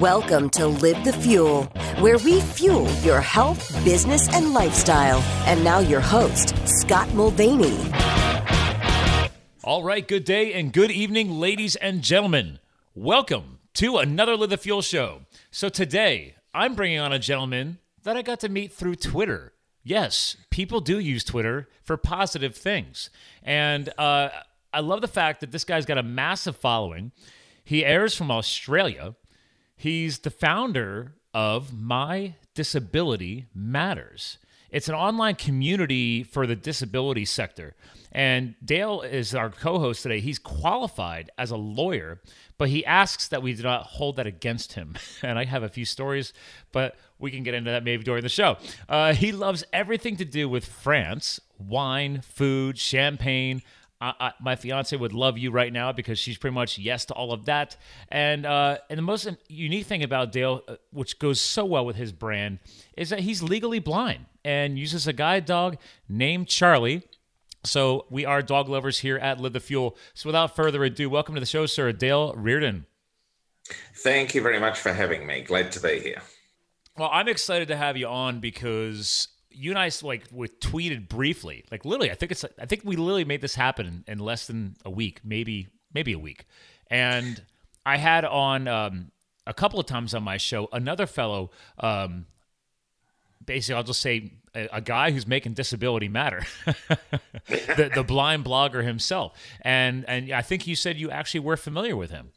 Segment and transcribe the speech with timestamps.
[0.00, 1.64] Welcome to Live the Fuel,
[2.00, 5.20] where we fuel your health, business, and lifestyle.
[5.46, 7.78] And now, your host, Scott Mulvaney.
[9.62, 12.58] All right, good day and good evening, ladies and gentlemen.
[12.94, 15.22] Welcome to another Live the Fuel show.
[15.50, 19.52] So, today I'm bringing on a gentleman that I got to meet through Twitter.
[19.84, 23.10] Yes, people do use Twitter for positive things.
[23.42, 24.30] And uh,
[24.72, 27.12] I love the fact that this guy's got a massive following.
[27.64, 29.14] He airs from Australia.
[29.82, 34.38] He's the founder of My Disability Matters.
[34.70, 37.74] It's an online community for the disability sector.
[38.12, 40.20] And Dale is our co host today.
[40.20, 42.20] He's qualified as a lawyer,
[42.58, 44.94] but he asks that we do not hold that against him.
[45.24, 46.32] And I have a few stories,
[46.70, 48.58] but we can get into that maybe during the show.
[48.88, 53.62] Uh, he loves everything to do with France wine, food, champagne.
[54.02, 57.14] I, I, my fiance would love you right now because she's pretty much yes to
[57.14, 57.76] all of that.
[58.08, 61.94] And uh, and the most unique thing about Dale, uh, which goes so well with
[61.94, 62.58] his brand,
[62.96, 65.76] is that he's legally blind and uses a guide dog
[66.08, 67.04] named Charlie.
[67.62, 69.96] So we are dog lovers here at Live the Fuel.
[70.14, 72.86] So without further ado, welcome to the show, sir, Dale Reardon.
[73.98, 75.42] Thank you very much for having me.
[75.42, 76.22] Glad to be here.
[76.98, 81.64] Well, I'm excited to have you on because you and I like we tweeted briefly,
[81.70, 82.10] like literally.
[82.10, 84.90] I think it's I think we literally made this happen in, in less than a
[84.90, 86.46] week, maybe maybe a week.
[86.88, 87.42] And
[87.84, 89.12] I had on um,
[89.46, 91.50] a couple of times on my show another fellow.
[91.78, 92.26] Um,
[93.44, 96.42] basically, I'll just say a, a guy who's making disability matter,
[97.46, 99.32] the, the blind blogger himself.
[99.60, 102.30] And and I think you said you actually were familiar with him.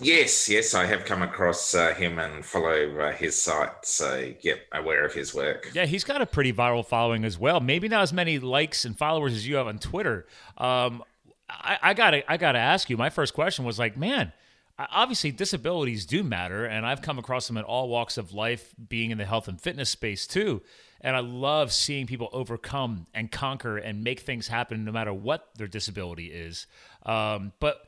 [0.00, 4.60] Yes, yes, I have come across uh, him and follow uh, his site, so yep,
[4.72, 5.70] aware of his work.
[5.74, 7.60] Yeah, he's got a pretty viral following as well.
[7.60, 10.26] Maybe not as many likes and followers as you have on Twitter.
[10.56, 11.02] Um,
[11.48, 12.96] I, gotta, I gotta ask you.
[12.96, 14.32] My first question was like, man,
[14.78, 19.10] obviously disabilities do matter, and I've come across them in all walks of life, being
[19.10, 20.62] in the health and fitness space too.
[21.00, 25.48] And I love seeing people overcome and conquer and make things happen, no matter what
[25.56, 26.66] their disability is.
[27.04, 27.86] Um, but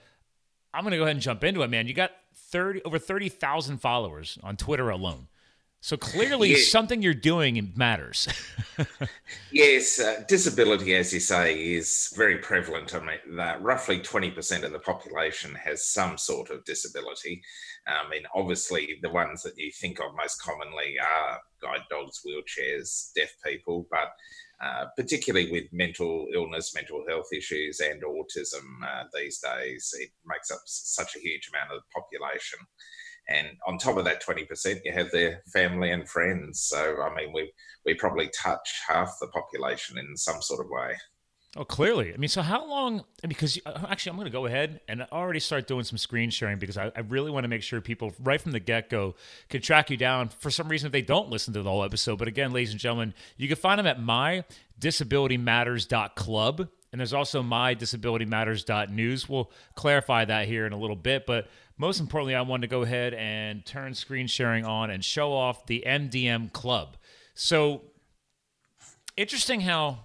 [0.74, 1.86] I'm going to go ahead and jump into it, man.
[1.86, 5.28] You got 30 over 30,000 followers on Twitter alone.
[5.84, 6.58] So clearly, yeah.
[6.58, 8.28] something you're doing matters.
[9.50, 12.94] yes, uh, disability, as you say, is very prevalent.
[12.94, 17.42] I mean, that roughly 20% of the population has some sort of disability.
[17.88, 23.12] I mean, obviously, the ones that you think of most commonly are guide dogs, wheelchairs,
[23.14, 24.12] deaf people, but
[24.62, 29.92] uh, particularly with mental illness, mental health issues, and autism uh, these days.
[29.98, 32.60] It makes up such a huge amount of the population.
[33.28, 36.60] And on top of that 20%, you have their family and friends.
[36.60, 37.52] So, I mean, we,
[37.84, 40.94] we probably touch half the population in some sort of way.
[41.54, 42.14] Oh, clearly.
[42.14, 43.04] I mean, so how long?
[43.28, 46.58] Because uh, actually, I'm going to go ahead and already start doing some screen sharing
[46.58, 49.16] because I, I really want to make sure people right from the get go
[49.50, 50.30] can track you down.
[50.30, 52.80] For some reason, if they don't listen to the whole episode, but again, ladies and
[52.80, 56.68] gentlemen, you can find them at mydisabilitymatters.club.
[56.90, 59.28] And there's also mydisabilitymatters.news.
[59.28, 61.26] We'll clarify that here in a little bit.
[61.26, 65.34] But most importantly, I wanted to go ahead and turn screen sharing on and show
[65.34, 66.96] off the MDM Club.
[67.34, 67.82] So
[69.16, 69.98] interesting how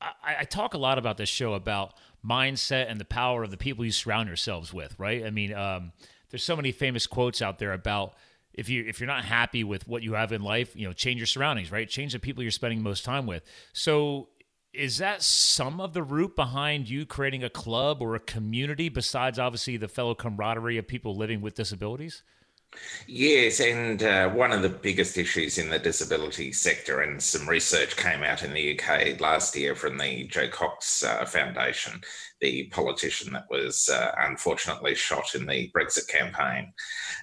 [0.00, 1.94] I, I talk a lot about this show about
[2.26, 5.24] mindset and the power of the people you surround yourselves with, right?
[5.24, 5.92] I mean, um,
[6.30, 8.14] there's so many famous quotes out there about
[8.52, 11.18] if you if you're not happy with what you have in life, you know, change
[11.18, 11.88] your surroundings, right?
[11.88, 13.42] Change the people you're spending most time with.
[13.72, 14.28] So
[14.72, 19.38] is that some of the root behind you creating a club or a community besides
[19.38, 22.22] obviously the fellow camaraderie of people living with disabilities?
[23.06, 27.96] Yes, and uh, one of the biggest issues in the disability sector, and some research
[27.96, 32.00] came out in the UK last year from the Jo Cox uh, Foundation,
[32.40, 36.72] the politician that was uh, unfortunately shot in the Brexit campaign.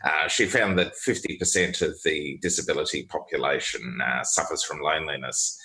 [0.03, 5.57] Uh, she found that 50% of the disability population uh, suffers from loneliness.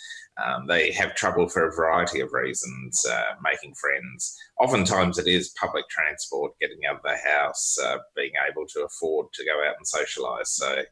[0.43, 4.34] Um, they have trouble for a variety of reasons uh, making friends.
[4.60, 9.26] Oftentimes, it is public transport, getting out of the house, uh, being able to afford
[9.34, 10.47] to go out and socialise.
[10.47, 10.83] So,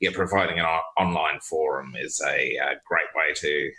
[0.00, 0.66] yeah, providing an
[0.96, 3.70] online forum is a, a uh, great way to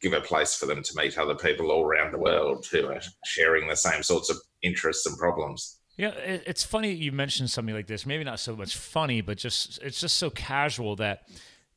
[0.00, 3.00] give a place for them to meet other people all around the world who are
[3.24, 5.78] sharing the same sorts of interests and problems.
[5.96, 8.06] Yeah, it's funny you mentioned something like this.
[8.06, 11.28] Maybe not so much funny, but just it's just so casual that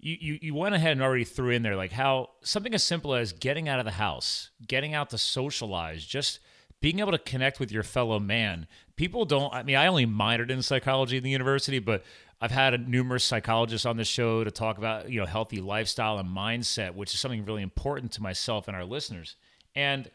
[0.06, 3.16] you, you, you went ahead and already threw in there like how something as simple
[3.16, 6.40] as getting out of the house, getting out to socialize, just
[6.80, 8.68] being able to connect with your fellow man.
[8.98, 12.04] People don't, I mean, I only minored in psychology in the university, but
[12.40, 16.30] I've had numerous psychologists on the show to talk about, you know, healthy lifestyle and
[16.30, 19.36] mindset, which is something really important to myself and our listeners.
[19.74, 20.12] And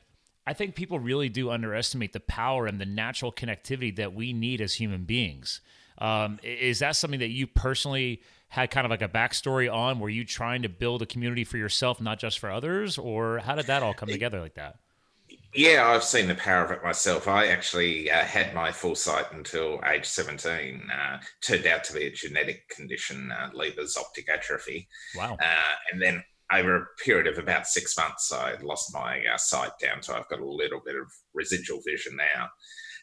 [0.47, 4.61] I think people really do underestimate the power and the natural connectivity that we need
[4.61, 5.61] as human beings.
[5.99, 10.00] Um, is that something that you personally had kind of like a backstory on?
[10.00, 13.55] Were you trying to build a community for yourself, not just for others, or how
[13.55, 14.76] did that all come together like that?
[15.55, 17.26] Yeah, I've seen the power of it myself.
[17.29, 20.82] I actually uh, had my foresight until age 17.
[20.93, 24.88] Uh, turned out to be a genetic condition, uh, Leber's optic atrophy.
[25.17, 25.37] Wow.
[25.41, 29.73] Uh, and then over a period of about six months, I lost my uh, sight
[29.81, 30.02] down.
[30.02, 32.49] So I've got a little bit of residual vision now.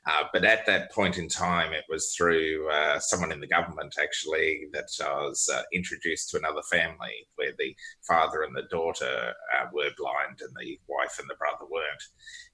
[0.07, 3.93] Uh, but at that point in time, it was through uh, someone in the government
[4.01, 7.75] actually that I was uh, introduced to another family where the
[8.07, 12.03] father and the daughter uh, were blind and the wife and the brother weren't.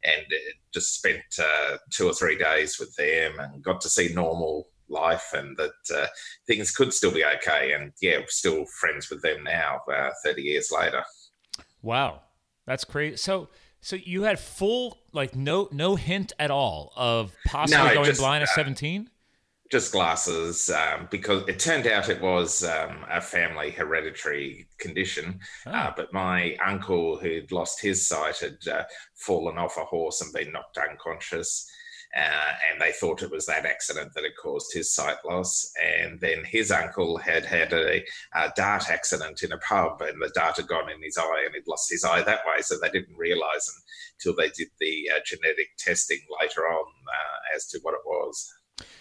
[0.04, 0.26] And
[0.74, 5.32] just spent uh, two or three days with them and got to see normal life
[5.34, 6.10] and that
[6.48, 7.74] things could still be okay.
[7.74, 9.82] And yeah, we're still friends with them now,
[10.26, 11.04] 30 years later.
[11.84, 12.22] Wow.
[12.66, 13.18] That's crazy.
[13.18, 13.50] So,
[13.84, 18.22] so you had full like no no hint at all of possibly no, going just,
[18.22, 19.10] blind at uh, 17?
[19.70, 25.40] Just glasses, um, because it turned out it was um, a family hereditary condition.
[25.66, 25.72] Oh.
[25.72, 28.84] Uh, but my uncle, who'd lost his sight, had uh,
[29.16, 31.70] fallen off a horse and been knocked unconscious.
[32.16, 35.72] Uh, and they thought it was that accident that had caused his sight loss.
[35.84, 38.04] And then his uncle had had a,
[38.36, 41.56] a, dart accident in a pub, and the dart had gone in his eye, and
[41.56, 42.62] he'd lost his eye that way.
[42.62, 43.82] So they didn't realise
[44.20, 48.54] until they did the uh, genetic testing later on uh, as to what it was.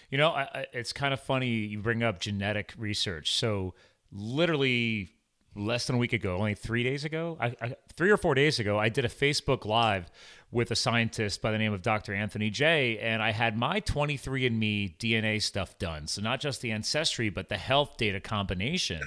[0.09, 3.35] You know, I, I, it's kind of funny you bring up genetic research.
[3.35, 3.75] So
[4.11, 5.11] literally
[5.55, 8.79] less than a week ago, only three days ago, I, three or four days ago,
[8.79, 10.09] I did a Facebook Live
[10.53, 12.13] with a scientist by the name of Dr.
[12.13, 12.99] Anthony J.
[12.99, 16.07] And I had my 23andMe DNA stuff done.
[16.07, 19.01] So not just the ancestry, but the health data combination.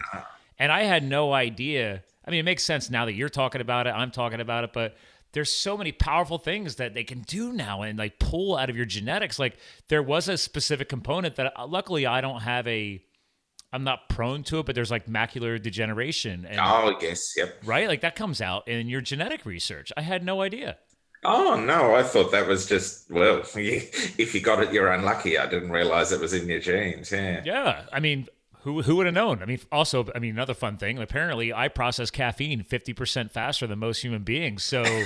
[0.59, 2.03] And I had no idea.
[2.25, 4.73] I mean, it makes sense now that you're talking about it, I'm talking about it,
[4.73, 4.97] but
[5.33, 8.77] there's so many powerful things that they can do now and like pull out of
[8.77, 9.39] your genetics.
[9.39, 9.59] Like
[9.89, 13.03] there was a specific component that uh, luckily I don't have a
[13.73, 16.47] I'm not prone to it, but there's like macular degeneration.
[16.47, 17.57] And, oh, yes, yep.
[17.65, 19.93] Right, like that comes out in your genetic research.
[19.97, 20.79] I had no idea.
[21.25, 25.39] Oh no, I thought that was just well, if you got it, you're unlucky.
[25.39, 27.13] I didn't realize it was in your genes.
[27.13, 27.43] Yeah.
[27.45, 28.29] Yeah, I mean,
[28.61, 29.43] who who would have known?
[29.43, 30.99] I mean, also, I mean, another fun thing.
[30.99, 34.65] Apparently, I process caffeine 50 percent faster than most human beings.
[34.65, 34.85] So.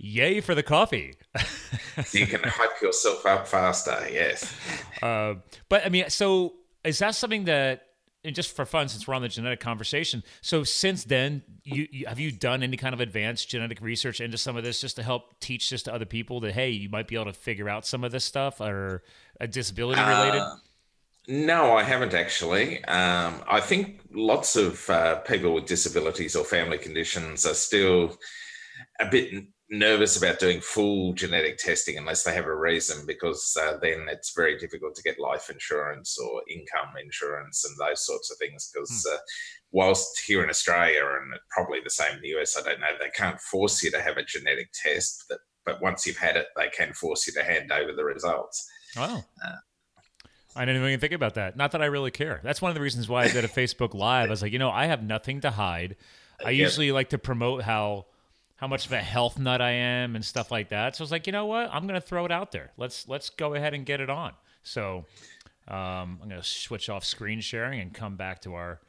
[0.00, 1.14] yay for the coffee.
[2.12, 4.54] you can hype yourself up faster, yes.
[5.02, 5.34] Uh,
[5.68, 7.89] but I mean, so is that something that
[8.24, 12.06] and just for fun, since we're on the genetic conversation, so since then, you, you,
[12.06, 15.02] have you done any kind of advanced genetic research into some of this, just to
[15.02, 17.86] help teach this to other people that hey, you might be able to figure out
[17.86, 19.02] some of this stuff or
[19.40, 20.40] a disability related?
[20.40, 20.56] Uh,
[21.28, 22.84] no, I haven't actually.
[22.84, 28.18] Um, I think lots of uh, people with disabilities or family conditions are still
[29.00, 33.76] a bit nervous about doing full genetic testing unless they have a reason, because uh,
[33.80, 38.38] then it's very difficult to get life insurance or income insurance and those sorts of
[38.38, 38.70] things.
[38.72, 39.14] Because hmm.
[39.14, 39.18] uh,
[39.70, 43.10] whilst here in Australia and probably the same in the US, I don't know, they
[43.10, 46.68] can't force you to have a genetic test, but, but once you've had it, they
[46.68, 48.68] can force you to hand over the results.
[48.96, 49.24] Wow.
[49.44, 49.56] Uh,
[50.56, 51.56] I didn't even think about that.
[51.56, 52.40] Not that I really care.
[52.42, 54.26] That's one of the reasons why I did a Facebook Live.
[54.26, 55.94] I was like, you know, I have nothing to hide.
[56.44, 58.06] I usually like to promote how
[58.60, 60.94] how much of a health nut I am and stuff like that.
[60.94, 61.70] So I was like, you know what?
[61.72, 62.72] I'm going to throw it out there.
[62.76, 64.34] Let's let's go ahead and get it on.
[64.62, 65.06] So
[65.66, 68.80] um, I'm going to switch off screen sharing and come back to our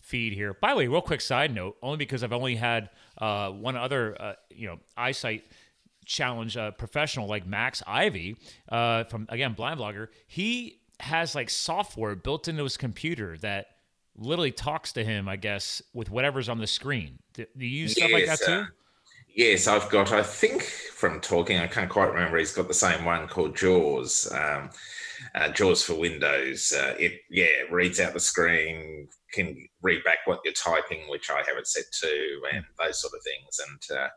[0.00, 0.52] feed here.
[0.52, 4.20] By the way, real quick side note, only because I've only had uh, one other
[4.20, 5.44] uh, you know eyesight
[6.04, 8.36] challenge uh, professional like Max Ivey
[8.68, 10.08] uh, from again Blind Blogger.
[10.26, 13.68] He has like software built into his computer that
[14.16, 17.20] literally talks to him, I guess, with whatever's on the screen.
[17.34, 18.66] Do you use stuff like that too?
[19.34, 23.04] Yes, I've got, I think from talking, I can't quite remember, he's got the same
[23.04, 24.70] one called Jaws, um,
[25.34, 26.72] uh, Jaws for Windows.
[26.76, 31.38] Uh, it, yeah, reads out the screen, can read back what you're typing, which I
[31.38, 33.60] have it set to, and those sort of things.
[33.68, 34.08] And uh,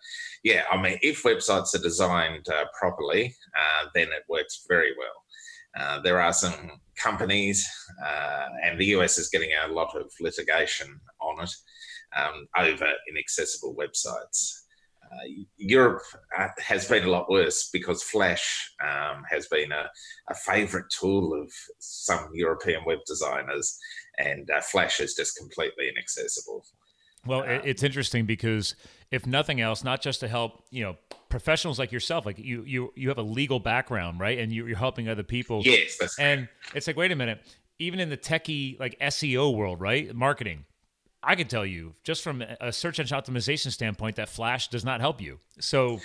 [0.43, 5.85] yeah, I mean, if websites are designed uh, properly, uh, then it works very well.
[5.85, 7.67] Uh, there are some companies,
[8.63, 11.51] and the US is getting a lot of litigation on it
[12.15, 14.62] um, over inaccessible websites.
[15.13, 16.01] Uh, Europe
[16.37, 19.85] uh, has been a lot worse because Flash um, has been a,
[20.29, 23.77] a favorite tool of some European web designers,
[24.17, 26.65] and uh, Flash is just completely inaccessible.
[27.25, 28.75] Well, um, it's interesting because
[29.11, 30.97] if nothing else, not just to help, you know,
[31.29, 34.39] professionals like yourself, like you, you, you have a legal background, right?
[34.39, 35.61] And you, are helping other people.
[35.63, 35.97] Yes.
[36.19, 37.41] and it's like, wait a minute,
[37.79, 40.13] even in the techie, like SEO world, right?
[40.13, 40.65] Marketing,
[41.23, 45.01] I can tell you just from a search engine optimization standpoint that Flash does not
[45.01, 45.39] help you.
[45.59, 45.99] So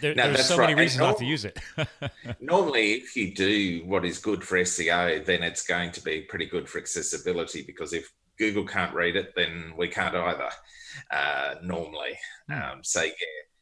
[0.00, 0.68] There, no, there's so right.
[0.68, 1.58] many reasons not to use it.
[2.40, 6.46] normally, if you do what is good for SEO, then it's going to be pretty
[6.46, 10.50] good for accessibility because if Google can't read it, then we can't either.
[11.10, 12.54] Uh, normally, hmm.
[12.54, 13.12] um, so yeah,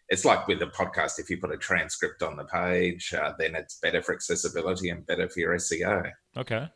[0.08, 1.18] it's like with the podcast.
[1.18, 5.06] If you put a transcript on the page, uh, then it's better for accessibility and
[5.06, 6.10] better for your SEO.
[6.36, 6.68] Okay.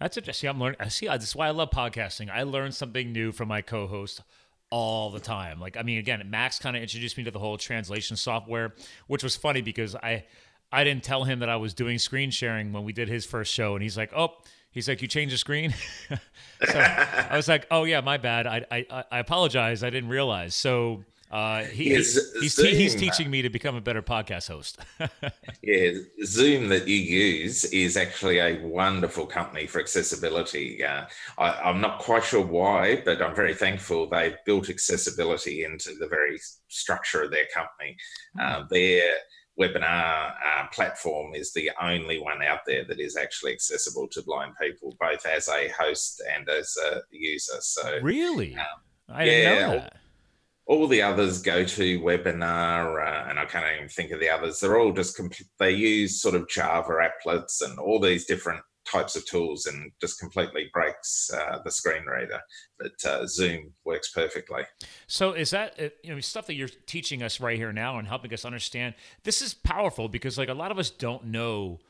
[0.00, 0.48] That's interesting.
[0.48, 0.78] I'm learning.
[0.80, 1.06] I see.
[1.06, 2.30] That's why I love podcasting.
[2.30, 4.22] I learn something new from my co-host
[4.70, 5.60] all the time.
[5.60, 8.74] Like, I mean, again, Max kind of introduced me to the whole translation software,
[9.08, 10.24] which was funny because I,
[10.72, 13.52] I didn't tell him that I was doing screen sharing when we did his first
[13.52, 14.36] show, and he's like, "Oh,
[14.70, 15.74] he's like, you changed the screen."
[16.62, 18.46] I was like, "Oh yeah, my bad.
[18.46, 19.82] I, I, I apologize.
[19.82, 23.80] I didn't realize." So uh, he, he's, he's, te- he's, teaching me to become a
[23.80, 24.78] better podcast host.
[25.62, 25.92] yeah,
[26.24, 30.82] Zoom that you use is actually a wonderful company for accessibility.
[30.82, 31.04] Uh,
[31.38, 36.08] I, am not quite sure why, but I'm very thankful they've built accessibility into the
[36.08, 37.96] very structure of their company.
[38.36, 38.42] Mm.
[38.42, 39.12] Uh, their
[39.58, 44.54] webinar uh, platform is the only one out there that is actually accessible to blind
[44.60, 47.58] people, both as a host and as a user.
[47.60, 48.64] So, really, um,
[49.08, 49.99] I didn't yeah, know that
[50.70, 54.60] all the others GoToWebinar uh, and i can't even think of the others.
[54.60, 59.16] They're all just complete they use sort of java applets and all these different types
[59.16, 62.40] of tools and just completely breaks uh, the screen reader.
[62.78, 64.62] But uh, zoom works perfectly.
[65.08, 68.06] So is that uh, you know stuff that you're teaching us right here now and
[68.06, 71.80] helping us understand this is powerful because like a lot of us don't know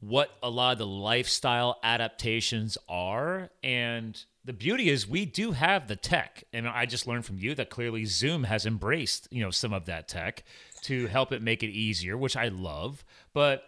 [0.00, 3.50] what a lot of the lifestyle adaptations are.
[3.62, 7.54] And the beauty is we do have the tech and i just learned from you
[7.54, 10.42] that clearly zoom has embraced you know some of that tech
[10.82, 13.04] to help it make it easier which i love.
[13.32, 13.64] But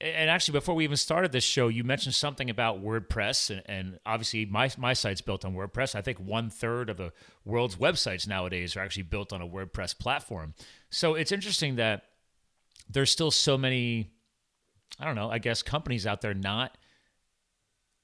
[0.00, 3.98] and actually before we even started this show you mentioned something about wordpress and, and
[4.06, 5.96] obviously my, my site's built on wordpress.
[5.96, 7.12] I think one third of the
[7.44, 10.54] world's websites nowadays are actually built on a wordpress platform.
[10.90, 12.04] So it's interesting that
[12.88, 14.10] there's still so many
[15.00, 16.76] i don't know i guess companies out there not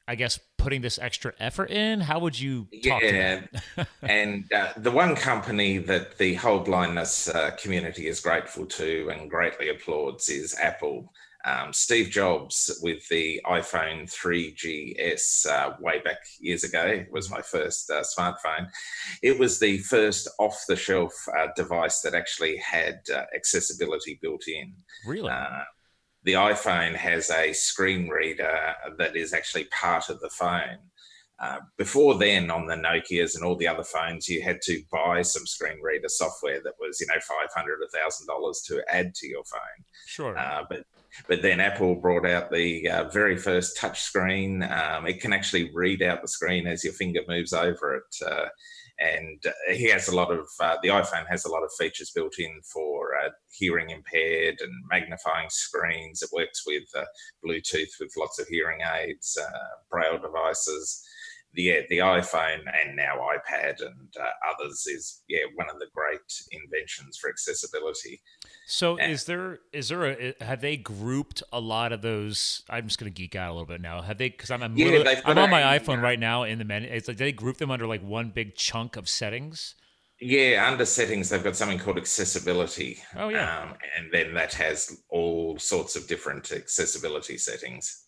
[0.06, 2.00] I guess putting this extra effort in?
[2.00, 3.42] How would you yeah.
[4.02, 9.30] and uh, the one company that the whole blindness uh, community is grateful to and
[9.30, 11.12] greatly applauds is Apple.
[11.44, 17.90] Um, Steve Jobs with the iPhone 3GS uh, way back years ago was my first
[17.90, 18.71] uh, smartphone.
[19.23, 24.49] It was the first off the shelf uh, device that actually had uh, accessibility built
[24.49, 24.73] in.
[25.06, 25.30] Really?
[26.24, 30.78] The iPhone has a screen reader that is actually part of the phone.
[31.40, 35.20] Uh, before then, on the Nokia's and all the other phones, you had to buy
[35.20, 39.14] some screen reader software that was, you know, five hundred, a thousand dollars to add
[39.16, 39.84] to your phone.
[40.06, 40.38] Sure.
[40.38, 40.84] Uh, but
[41.28, 44.62] but then Apple brought out the uh, very first touch screen.
[44.62, 48.26] Um, it can actually read out the screen as your finger moves over it.
[49.00, 52.12] And uh, he has a lot of uh, the iphone has a lot of features
[52.14, 56.22] built in for uh, hearing impaired and magnifying screens.
[56.22, 57.04] It works with uh,
[57.44, 59.50] bluetooth with lots of hearing aids uh,
[59.90, 61.04] braille devices
[61.54, 66.20] the the iPhone and now iPad and uh, others is yeah one of the great
[66.52, 68.20] inventions for accessibility.
[68.66, 72.62] So and, is there is there a have they grouped a lot of those?
[72.68, 74.02] I'm just going to geek out a little bit now.
[74.02, 74.28] Have they?
[74.30, 76.88] Because I'm I'm, yeah, I'm on my iPhone right now in the menu.
[76.90, 79.75] It's like they group them under like one big chunk of settings.
[80.20, 83.02] Yeah, under settings, they've got something called accessibility.
[83.16, 83.62] Oh, yeah.
[83.62, 88.04] Um, and then that has all sorts of different accessibility settings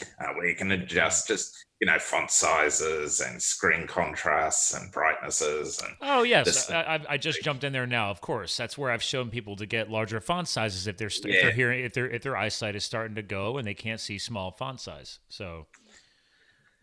[0.00, 5.82] uh, where you can adjust just you know font sizes and screen contrasts and brightnesses
[5.82, 6.70] and oh yes.
[6.70, 8.56] I, I, just jumped in there now of course.
[8.56, 11.34] That's where i've shown people to get larger font sizes if they're, yeah.
[11.34, 13.98] if they're hearing if their if their eyesight is starting to go and they can't
[13.98, 15.18] see small font size.
[15.28, 15.66] So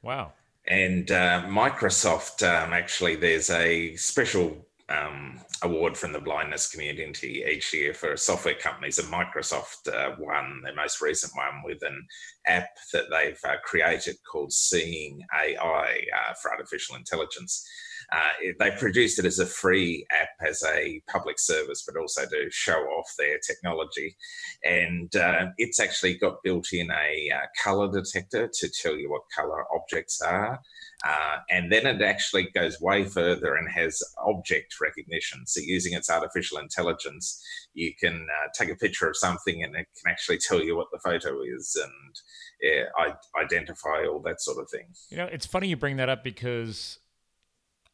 [0.01, 0.33] wow.
[0.67, 7.73] And uh, microsoft um, actually there's a special um, award from the blindness community each
[7.73, 12.05] year for software companies, and Microsoft uh, won their most recent one with an
[12.47, 17.67] app that they've uh, created called Seeing AI uh, for artificial intelligence.
[18.11, 22.49] Uh, they produced it as a free app as a public service, but also to
[22.49, 24.15] show off their technology.
[24.63, 29.21] And uh, it's actually got built in a uh, color detector to tell you what
[29.35, 30.59] color objects are.
[31.07, 35.45] Uh, and then it actually goes way further and has object recognition.
[35.47, 37.41] So, using its artificial intelligence,
[37.73, 40.87] you can uh, take a picture of something and it can actually tell you what
[40.91, 42.15] the photo is and
[42.61, 44.87] yeah, I- identify all that sort of thing.
[45.09, 46.99] You know, it's funny you bring that up because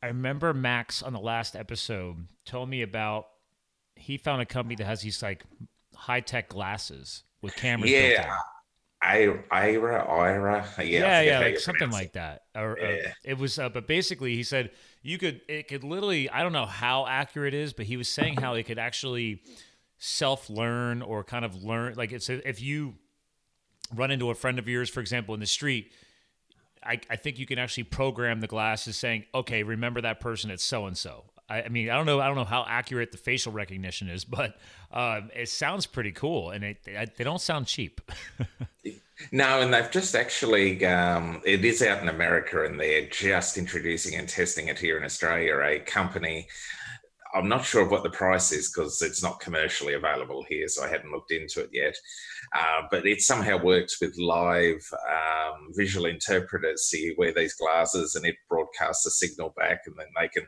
[0.02, 3.28] I remember Max on the last episode told me about
[3.96, 5.44] he found a company that has these like
[5.96, 7.92] high tech glasses with cameras.
[7.92, 8.36] Yeah.
[9.06, 12.44] Aira, Aira, yeah, yeah, yeah like something like that.
[12.56, 12.88] Or yeah.
[12.88, 14.72] uh, it was, uh, but basically, he said
[15.04, 18.10] you could, it could literally, I don't know how accurate it is, but he was
[18.10, 19.44] saying how it could actually
[19.98, 22.96] self learn or kind of learn like it's if you
[23.94, 25.92] run into a friend of yours, for example, in the street.
[26.84, 30.64] I, I think you can actually program the glasses saying, okay, remember that person, it's
[30.64, 31.26] so and so.
[31.50, 34.58] I, mean, I don't know, I don't know how accurate the facial recognition is, but
[34.92, 38.02] um, it sounds pretty cool, and it, they don't sound cheap.
[39.32, 44.16] no, and they've just actually, um, it is out in America, and they're just introducing
[44.16, 45.60] and testing it here in Australia.
[45.60, 46.48] A company
[47.36, 50.84] I'm not sure of what the price is because it's not commercially available here, so
[50.84, 51.96] I hadn't looked into it yet.
[52.54, 56.90] Uh, but it somehow works with live um, visual interpreters.
[56.90, 60.48] So you wear these glasses and it broadcasts a signal back, and then they can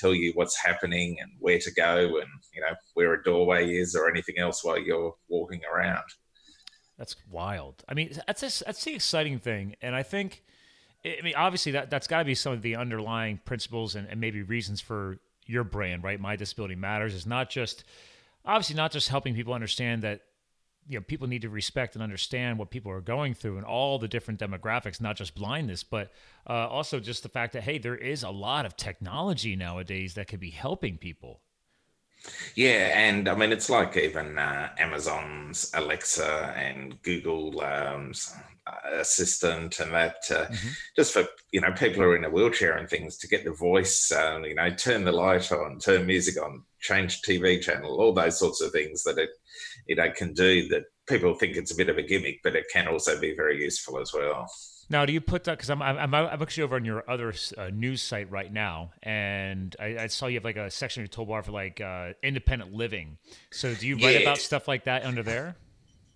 [0.00, 3.94] tell you what's happening and where to go, and you know where a doorway is
[3.94, 6.04] or anything else while you're walking around.
[6.98, 7.82] That's wild.
[7.88, 10.42] I mean, that's a, that's the exciting thing, and I think.
[11.02, 14.20] I mean, obviously, that that's got to be some of the underlying principles and, and
[14.20, 16.20] maybe reasons for your brand, right?
[16.20, 17.84] My Disability Matters is not just
[18.44, 20.20] obviously not just helping people understand that
[20.90, 23.98] you know people need to respect and understand what people are going through and all
[23.98, 26.12] the different demographics not just blindness but
[26.48, 30.26] uh, also just the fact that hey there is a lot of technology nowadays that
[30.26, 31.40] could be helping people
[32.54, 38.12] yeah, and I mean it's like even uh, Amazon's Alexa and Google um,
[38.92, 40.68] assistant, and that uh, mm-hmm.
[40.96, 43.52] just for you know people who are in a wheelchair and things to get the
[43.52, 48.12] voice, uh, you know, turn the light on, turn music on, change TV channel, all
[48.12, 49.30] those sorts of things that it
[49.90, 52.66] you know can do that people think it's a bit of a gimmick, but it
[52.72, 54.46] can also be very useful as well.
[54.88, 55.58] Now, do you put that?
[55.58, 59.74] Because I'm, I'm, I'm actually over on your other uh, news site right now, and
[59.78, 62.72] I, I, saw you have like a section of your toolbar for like uh, independent
[62.72, 63.18] living.
[63.52, 64.20] So, do you write yeah.
[64.20, 65.56] about stuff like that under there?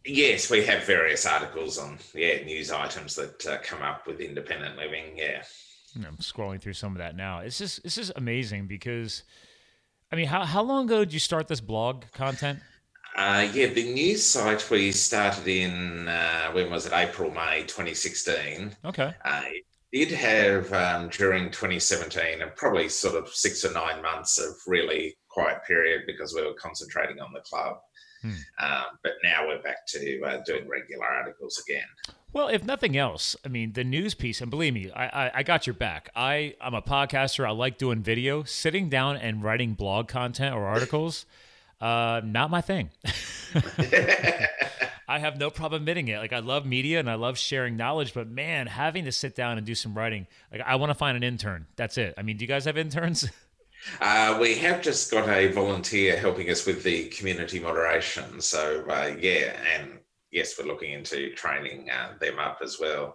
[0.05, 4.77] Yes, we have various articles on yeah news items that uh, come up with independent
[4.77, 5.17] living.
[5.17, 5.43] Yeah,
[5.97, 7.41] I'm scrolling through some of that now.
[7.41, 9.23] It's just this is amazing because,
[10.11, 12.59] I mean, how how long ago did you start this blog content?
[13.15, 16.93] Uh, yeah, the news site we started in, uh, when was it?
[16.93, 18.75] April, May 2016.
[18.85, 19.15] Okay.
[19.25, 19.43] Uh,
[19.93, 24.55] it did have um, during 2017 and probably sort of six or nine months of
[24.67, 27.77] really quiet period because we were concentrating on the club.
[28.23, 28.31] Hmm.
[28.59, 31.87] Um, but now we're back to uh, doing regular articles again.
[32.33, 35.43] Well, if nothing else, I mean, the news piece, and believe me, I, I, I,
[35.45, 36.11] got your back.
[36.17, 37.47] I, I'm a podcaster.
[37.47, 38.43] I like doing video.
[38.43, 41.27] Sitting down and writing blog content or articles
[41.85, 42.89] uh, not my thing.
[45.07, 46.19] I have no problem admitting it.
[46.19, 49.59] Like I love media and I love sharing knowledge, but man, having to sit down
[49.59, 51.67] and do some writing, like I want to find an intern.
[51.77, 52.15] That's it.
[52.17, 53.31] I mean, do you guys have interns?
[54.01, 58.41] Uh, we have just got a volunteer helping us with the community moderation.
[58.41, 59.99] So uh, yeah, and
[60.31, 63.15] yes, we're looking into training uh, them up as well.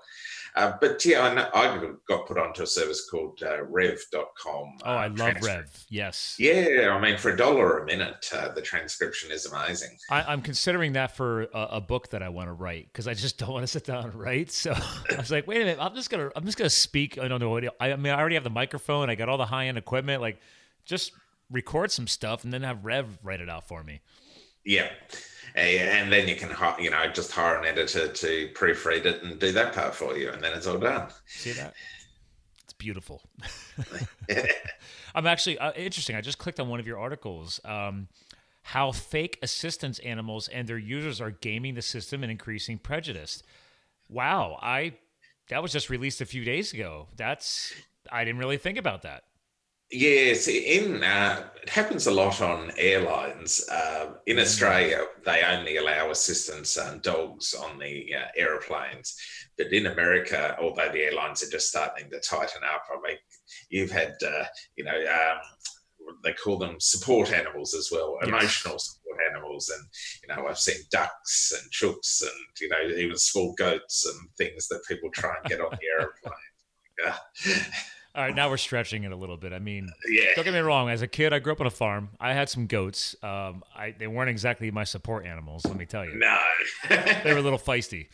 [0.60, 4.78] Uh, but yeah, I, I, got put onto a service called uh, rev.com.
[4.84, 5.86] Oh, I uh, love Rev.
[5.90, 6.36] Yes.
[6.38, 6.94] Yeah.
[6.94, 9.98] I mean, for a dollar a minute, uh, the transcription is amazing.
[10.12, 13.14] I, am considering that for a, a, book that I want to write because I
[13.14, 14.52] just don't want to sit down and write.
[14.52, 14.74] So
[15.12, 17.18] I was like, wait a minute, I'm just going to, I'm just going to speak.
[17.18, 17.58] I don't know.
[17.80, 19.10] I, I mean, I already have the microphone.
[19.10, 20.22] I got all the high end equipment.
[20.22, 20.42] Like
[20.84, 21.14] just
[21.50, 24.02] record some stuff and then have Rev write it out for me.
[24.66, 24.90] Yeah
[25.56, 29.52] and then you can you know just hire an editor to proofread it and do
[29.52, 31.08] that part for you and then it's all done.
[31.26, 31.74] See that?
[32.64, 33.22] It's beautiful.
[35.16, 38.08] I'm actually uh, interesting i just clicked on one of your articles um,
[38.62, 43.44] how fake assistance animals and their users are gaming the system and increasing prejudice.
[44.10, 44.94] Wow i
[45.50, 47.08] that was just released a few days ago.
[47.18, 47.74] That's
[48.12, 49.24] i didn't really think about that
[49.92, 53.68] Yes, in uh, it happens a lot on airlines.
[53.70, 54.42] Uh, in mm.
[54.42, 59.18] Australia, they only allow assistance and dogs on the uh, aeroplanes,
[59.58, 63.18] but in America, although the airlines are just starting to tighten up, I mean,
[63.70, 68.30] you've had uh, you know um, they call them support animals as well, yes.
[68.30, 69.88] emotional support animals, and
[70.22, 74.68] you know I've seen ducks and chooks and you know even small goats and things
[74.68, 77.16] that people try and get on the aeroplane.
[78.16, 79.54] All right, now we're stretching it a little bit.
[79.54, 80.32] I mean, yeah.
[80.36, 80.90] don't get me wrong.
[80.90, 82.10] As a kid, I grew up on a farm.
[82.20, 83.16] I had some goats.
[83.22, 85.64] Um, I, they weren't exactly my support animals.
[85.66, 86.16] Let me tell you.
[86.16, 86.38] No,
[86.90, 88.08] they were a little feisty.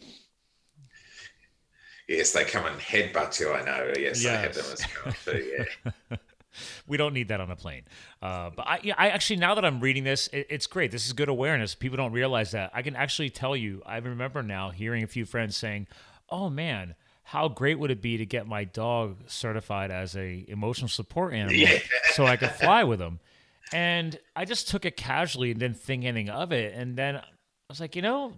[2.07, 3.53] Yes, they come and headbutt you.
[3.53, 3.93] I know.
[3.97, 4.25] Yes, yes.
[4.25, 5.65] I have them as well too.
[6.11, 6.17] Yeah.
[6.87, 7.83] we don't need that on a plane.
[8.21, 10.91] Uh, but I, yeah, I actually now that I'm reading this, it, it's great.
[10.91, 11.73] This is good awareness.
[11.73, 12.71] People don't realize that.
[12.73, 13.81] I can actually tell you.
[13.85, 15.87] I remember now hearing a few friends saying,
[16.29, 16.95] "Oh man."
[17.27, 21.55] How great would it be to get my dog certified as a emotional support animal
[21.55, 21.79] yeah.
[22.11, 23.19] so I could fly with him?
[23.73, 26.75] And I just took it casually and didn't think anything of it.
[26.75, 27.23] And then I
[27.67, 28.33] was like, you know,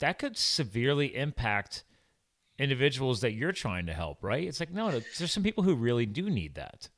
[0.00, 1.84] that could severely impact
[2.58, 4.48] individuals that you're trying to help, right?
[4.48, 6.88] It's like, no, there's some people who really do need that.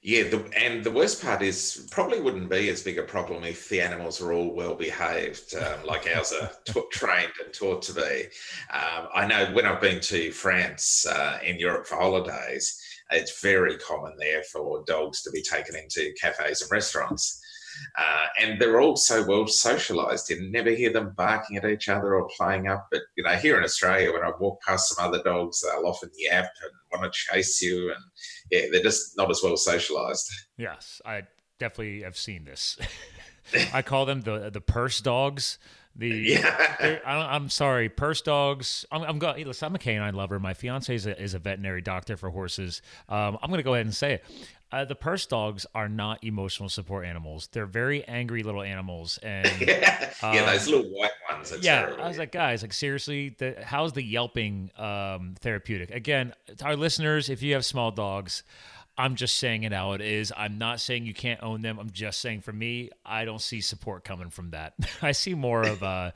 [0.00, 3.68] Yeah, the, and the worst part is probably wouldn't be as big a problem if
[3.68, 7.94] the animals were all well behaved, um, like ours are t- trained and taught to
[7.94, 8.26] be.
[8.72, 12.80] Um, I know when I've been to France uh, in Europe for holidays,
[13.10, 17.42] it's very common there for dogs to be taken into cafes and restaurants.
[17.96, 20.30] Uh, and they're all so well socialized.
[20.30, 22.88] You never hear them barking at each other or playing up.
[22.90, 26.10] But you know, here in Australia, when I walk past some other dogs, they'll often
[26.16, 28.02] yap and want to chase you, and
[28.50, 30.30] yeah, they're just not as well socialized.
[30.56, 31.22] Yes, I
[31.58, 32.78] definitely have seen this.
[33.72, 35.58] I call them the the purse dogs.
[35.96, 37.00] The yeah.
[37.04, 38.86] I am sorry, purse dogs.
[38.92, 39.46] I'm, I'm going.
[39.46, 40.38] Listen, I'm a canine lover.
[40.38, 42.82] My fiance is a, is a veterinary doctor for horses.
[43.08, 44.24] Um, I'm going to go ahead and say it.
[44.70, 47.48] Uh, the purse dogs are not emotional support animals.
[47.52, 51.54] They're very angry little animals, and yeah, um, yeah those little white ones.
[51.62, 52.04] yeah, terrible.
[52.04, 55.90] I was like, guys, like seriously, the, how's the yelping um, therapeutic?
[55.90, 58.42] Again, our listeners, if you have small dogs,
[58.98, 60.32] I'm just saying it how it is.
[60.36, 61.78] I'm not saying you can't own them.
[61.78, 64.74] I'm just saying for me, I don't see support coming from that.
[65.02, 66.10] I see more of uh,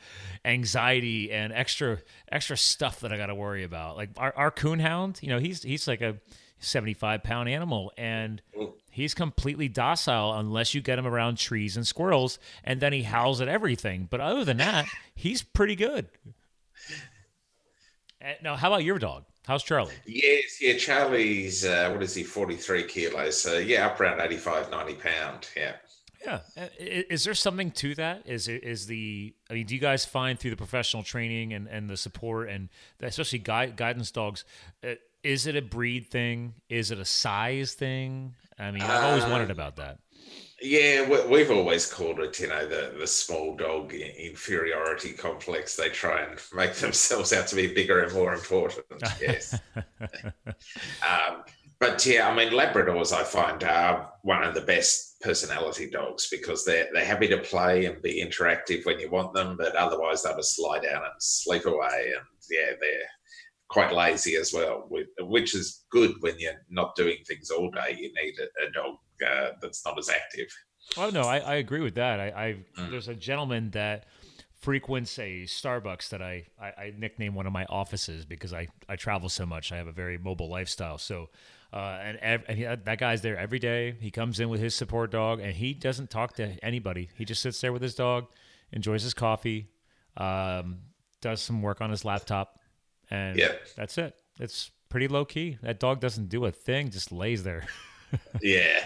[0.44, 3.96] anxiety and extra extra stuff that I got to worry about.
[3.96, 6.16] Like our, our coonhound, you know, he's he's like a
[6.62, 8.42] 75 pound animal and
[8.90, 13.40] he's completely docile unless you get him around trees and squirrels and then he howls
[13.40, 14.06] at everything.
[14.10, 16.08] But other than that, he's pretty good.
[18.42, 19.24] Now, how about your dog?
[19.46, 19.94] How's Charlie?
[20.06, 23.40] Yes, yeah, Charlie's, uh, what is he, 43 kilos.
[23.40, 25.48] So, yeah, up around 85, 90 pound.
[25.56, 25.72] Yeah.
[26.24, 26.40] Yeah.
[26.56, 28.22] Uh, is there something to that?
[28.26, 31.90] Is is the, I mean, do you guys find through the professional training and, and
[31.90, 32.68] the support and
[33.00, 34.44] especially guide, guidance dogs,
[34.84, 36.54] uh, is it a breed thing?
[36.68, 38.34] Is it a size thing?
[38.58, 39.98] I mean, I've always wondered uh, about that.
[40.60, 45.74] Yeah, we've always called it, you know, the, the small dog inferiority complex.
[45.74, 48.86] They try and make themselves out to be bigger and more important.
[49.20, 49.58] Yes.
[49.76, 51.42] um,
[51.80, 56.64] but yeah, I mean, Labradors I find are one of the best personality dogs because
[56.64, 60.36] they're they're happy to play and be interactive when you want them, but otherwise they'll
[60.36, 62.12] just lie down and sleep away.
[62.16, 63.08] And yeah, they're
[63.72, 64.88] quite lazy as well,
[65.20, 67.96] which is good when you're not doing things all day.
[67.98, 70.48] You need a, a dog uh, that's not as active.
[70.96, 72.20] Oh no, I, I agree with that.
[72.20, 72.90] I, mm.
[72.90, 74.06] there's a gentleman that
[74.62, 78.96] frequents a Starbucks that I, I, I nickname one of my offices because I, I
[78.96, 79.72] travel so much.
[79.72, 80.98] I have a very mobile lifestyle.
[80.98, 81.30] So,
[81.72, 83.96] uh, and, and he, that guy's there every day.
[84.00, 87.08] He comes in with his support dog and he doesn't talk to anybody.
[87.16, 88.26] He just sits there with his dog,
[88.70, 89.68] enjoys his coffee,
[90.16, 90.78] um,
[91.20, 92.60] does some work on his laptop,
[93.12, 93.52] and yeah.
[93.76, 94.14] that's it.
[94.40, 95.58] It's pretty low key.
[95.62, 97.66] That dog doesn't do a thing, just lays there.
[98.40, 98.84] yeah.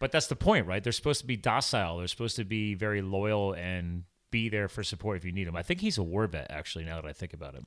[0.00, 0.82] But that's the point, right?
[0.82, 1.98] They're supposed to be docile.
[1.98, 5.56] They're supposed to be very loyal and be there for support if you need them.
[5.56, 6.84] I think he's a war vet, actually.
[6.84, 7.64] Now that I think about it.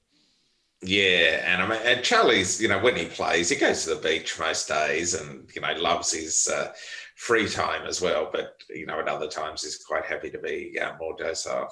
[0.83, 4.01] Yeah, and I mean, and Charlie's, you know, when he plays, he goes to the
[4.01, 6.73] beach most days, and you know, loves his uh,
[7.15, 8.29] free time as well.
[8.31, 11.67] But you know, at other times, he's quite happy to be uh, more docile.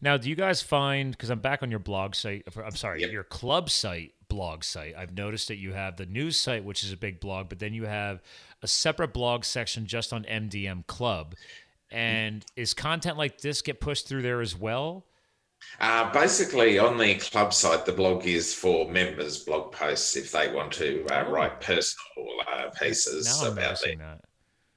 [0.00, 2.46] Now, do you guys find because I'm back on your blog site?
[2.56, 3.10] I'm sorry, yep.
[3.10, 4.94] your club site blog site.
[4.96, 7.74] I've noticed that you have the news site, which is a big blog, but then
[7.74, 8.22] you have
[8.62, 11.34] a separate blog section just on MDM Club.
[11.90, 15.06] And is content like this get pushed through there as well?
[15.80, 20.52] Uh, basically, on the club site, the blog is for members' blog posts if they
[20.52, 21.30] want to uh, oh.
[21.30, 24.20] write personal uh, pieces about their, that.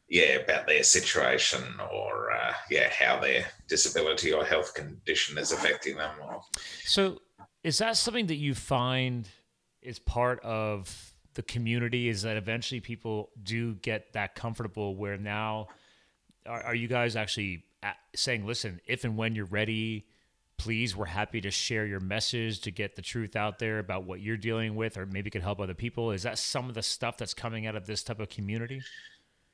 [0.07, 5.95] yeah, about their situation or uh, yeah, how their disability or health condition is affecting
[5.95, 6.12] them.
[6.84, 7.19] So,
[7.63, 9.27] is that something that you find
[9.82, 15.67] is part of the community is that eventually people do get that comfortable where now
[16.45, 17.63] are, are you guys actually
[18.13, 20.05] saying listen if and when you're ready
[20.58, 24.19] please we're happy to share your message to get the truth out there about what
[24.19, 27.15] you're dealing with or maybe could help other people is that some of the stuff
[27.15, 28.82] that's coming out of this type of community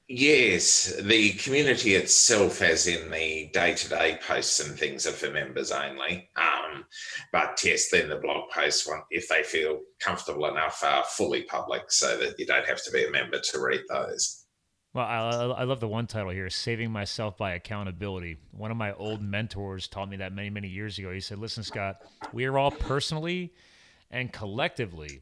[0.08, 6.30] Yes, the community itself, as in the day-to-day posts and things, are for members only.
[6.36, 6.86] Um,
[7.32, 12.18] but yes, then the blog posts, if they feel comfortable enough, are fully public, so
[12.18, 14.46] that you don't have to be a member to read those.
[14.94, 18.94] Well, I, I love the one title here, "Saving Myself by Accountability." One of my
[18.94, 21.12] old mentors taught me that many, many years ago.
[21.12, 21.98] He said, "Listen, Scott,
[22.32, 23.54] we are all personally
[24.12, 25.22] and collectively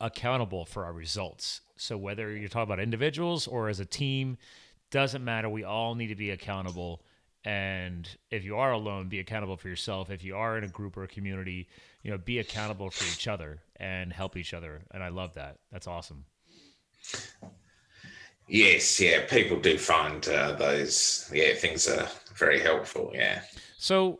[0.00, 4.38] accountable for our results." So whether you're talking about individuals or as a team,
[4.90, 5.48] doesn't matter.
[5.48, 7.02] We all need to be accountable.
[7.44, 10.10] And if you are alone, be accountable for yourself.
[10.10, 11.68] If you are in a group or a community,
[12.02, 14.82] you know, be accountable for each other and help each other.
[14.90, 15.58] And I love that.
[15.72, 16.26] That's awesome.
[18.46, 23.12] Yes, yeah, people do find uh, those yeah things are very helpful.
[23.14, 23.42] Yeah.
[23.78, 24.18] So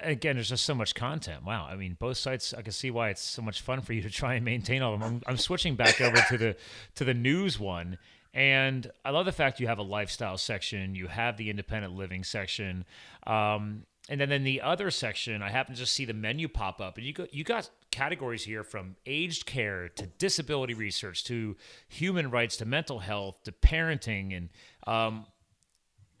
[0.00, 1.44] again, there's just so much content.
[1.44, 1.66] Wow.
[1.70, 2.54] I mean, both sites.
[2.54, 4.94] I can see why it's so much fun for you to try and maintain all
[4.94, 5.14] of them.
[5.26, 6.56] I'm, I'm switching back over to the
[6.96, 7.98] to the news one,
[8.34, 10.94] and I love the fact you have a lifestyle section.
[10.94, 12.84] You have the independent living section.
[13.26, 16.80] Um, and then in the other section, I happen to just see the menu pop
[16.80, 21.56] up, and you got you got categories here from aged care to disability research to
[21.88, 24.48] human rights to mental health to parenting, and
[24.86, 25.26] um,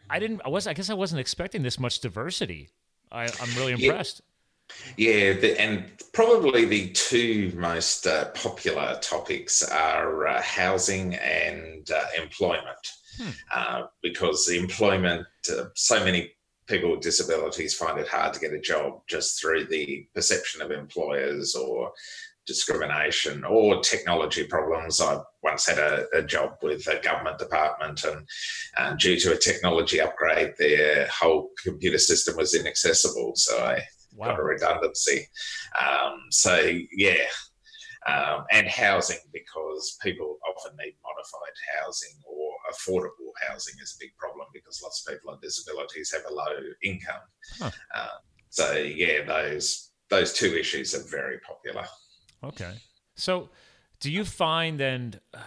[0.08, 0.42] I didn't.
[0.44, 0.66] I was.
[0.66, 2.68] I guess I wasn't expecting this much diversity.
[3.12, 4.22] I, am really impressed.
[4.96, 11.88] Yeah, yeah the, and probably the two most uh, popular topics are uh, housing and
[11.90, 13.30] uh, employment, hmm.
[13.54, 16.32] Uh, because the employment, uh, so many
[16.66, 20.70] people with disabilities find it hard to get a job just through the perception of
[20.70, 21.92] employers or
[22.46, 25.00] discrimination or technology problems.
[25.00, 28.26] I once had a, a job with a government department, and
[28.76, 33.32] uh, due to a technology upgrade, their whole computer system was inaccessible.
[33.36, 33.82] So I
[34.14, 34.28] wow.
[34.28, 35.26] got a redundancy.
[35.80, 37.24] Um, so, yeah.
[38.04, 44.10] Um, and housing because people often need modified housing or affordable housing is a big
[44.18, 47.22] problem because lots of people on disabilities have a low income.
[47.60, 47.70] Huh.
[47.94, 48.18] Uh,
[48.50, 51.86] so yeah, those those two issues are very popular.
[52.44, 52.72] Okay.
[53.14, 53.50] So,
[54.00, 55.20] do you find then?
[55.32, 55.38] Uh,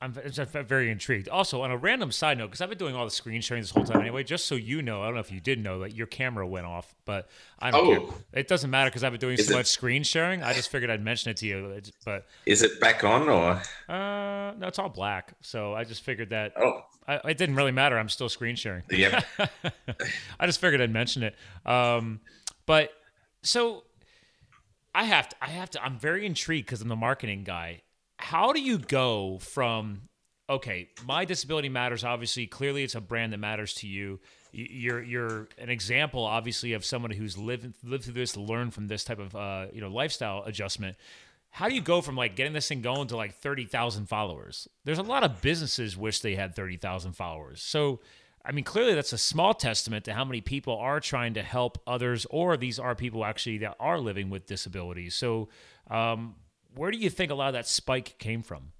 [0.00, 1.28] I'm very intrigued.
[1.28, 3.70] Also, on a random side note, because I've been doing all the screen sharing this
[3.70, 4.24] whole time anyway.
[4.24, 6.66] Just so you know, I don't know if you did know that your camera went
[6.66, 7.28] off, but
[7.58, 8.06] I don't oh.
[8.06, 8.18] care.
[8.32, 10.42] It doesn't matter because I've been doing is so it, much screen sharing.
[10.42, 11.80] I just figured I'd mention it to you.
[12.04, 13.62] But is it back on or?
[13.88, 15.34] Uh, no, it's all black.
[15.40, 16.52] So I just figured that.
[16.56, 16.82] Oh.
[17.06, 17.98] I, it didn't really matter.
[17.98, 18.82] I'm still screen sharing.
[18.90, 19.20] Yeah.
[20.40, 21.34] I just figured I'd mention it.
[21.66, 22.20] Um,
[22.66, 22.90] but
[23.42, 23.84] so
[24.94, 25.36] I have to.
[25.40, 25.84] I have to.
[25.84, 27.82] I'm very intrigued because I'm the marketing guy.
[28.18, 30.02] How do you go from
[30.48, 32.04] okay, my disability matters.
[32.04, 34.20] Obviously, clearly, it's a brand that matters to you.
[34.52, 39.04] You're you're an example, obviously, of someone who's lived lived through this, learned from this
[39.04, 40.96] type of uh, you know lifestyle adjustment.
[41.50, 44.68] How do you go from like getting this thing going to like thirty thousand followers?
[44.84, 47.62] There's a lot of businesses wish they had thirty thousand followers.
[47.62, 48.00] So
[48.44, 51.78] I mean, clearly that's a small testament to how many people are trying to help
[51.86, 55.14] others, or these are people actually that are living with disabilities.
[55.14, 55.48] So,
[55.90, 56.34] um,
[56.74, 58.72] where do you think a lot of that spike came from?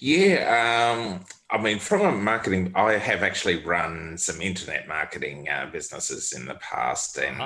[0.00, 5.68] Yeah, um, I mean, from a marketing, I have actually run some internet marketing uh,
[5.72, 7.38] businesses in the past, and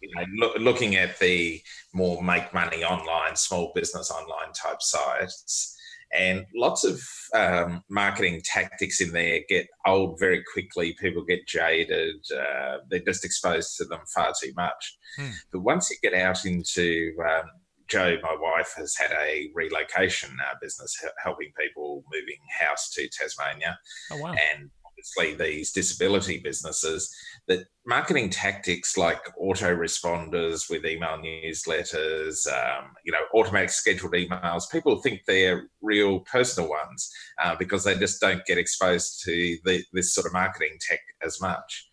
[0.00, 1.60] you know, lo- looking at the
[1.92, 5.76] more make money online, small business online type sites
[6.12, 7.00] and lots of
[7.34, 10.94] um, marketing tactics in there get old very quickly.
[11.00, 12.16] People get jaded.
[12.32, 14.98] Uh, they're just exposed to them far too much.
[15.16, 15.30] Hmm.
[15.52, 17.44] But once you get out into um,
[17.88, 23.78] Joe, my wife, has had a relocation uh, business helping people moving house to Tasmania.
[24.12, 24.34] Oh, wow.
[24.34, 27.14] And obviously these disability businesses
[27.50, 34.96] that marketing tactics like autoresponders with email newsletters, um, you know, automatic scheduled emails, people
[35.02, 37.10] think they're real personal ones
[37.42, 41.40] uh, because they just don't get exposed to the, this sort of marketing tech as
[41.40, 41.88] much.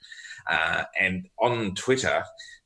[0.47, 2.23] Uh, and on Twitter,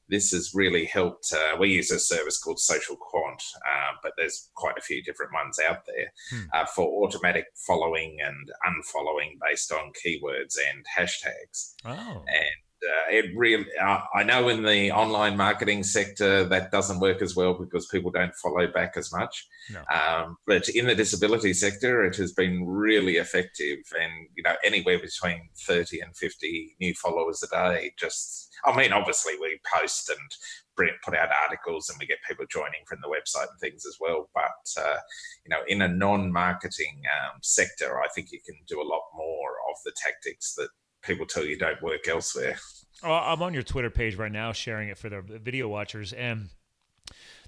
[0.10, 1.32] this has really helped.
[1.34, 5.32] Uh, we use a service called Social Quant, uh, but there's quite a few different
[5.34, 6.46] ones out there hmm.
[6.54, 11.76] uh, for automatic following and unfollowing based on keywords and hashtags.
[11.86, 12.26] Oh.
[12.28, 12.62] And
[13.10, 17.54] it really, uh, I know in the online marketing sector that doesn't work as well
[17.54, 19.48] because people don't follow back as much.
[19.72, 19.82] No.
[19.94, 25.00] Um, but in the disability sector, it has been really effective, and you know anywhere
[25.00, 27.92] between thirty and fifty new followers a day.
[28.00, 32.84] Just, I mean, obviously we post and put out articles, and we get people joining
[32.88, 34.30] from the website and things as well.
[34.34, 34.98] But uh,
[35.46, 39.52] you know, in a non-marketing um, sector, I think you can do a lot more
[39.70, 40.70] of the tactics that
[41.02, 42.58] people tell you don't work elsewhere.
[43.04, 46.50] I'm on your Twitter page right now, sharing it for the video watchers, and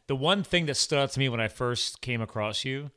[0.07, 2.91] the one thing that stood out to me when I first came across you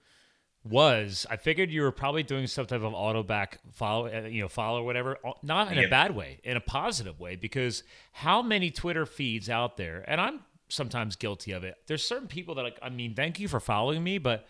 [0.65, 4.41] was I figured you were probably doing some type of auto back follow, uh, you
[4.41, 7.85] know, follow or whatever, uh, not in a bad way, in a positive way, because
[8.11, 11.77] how many Twitter feeds out there, and I'm sometimes guilty of it.
[11.87, 14.47] There's certain people that like, I mean, thank you for following me, but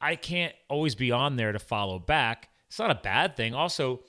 [0.00, 2.48] I can't always be on there to follow back.
[2.68, 3.54] It's not a bad thing.
[3.54, 4.00] Also,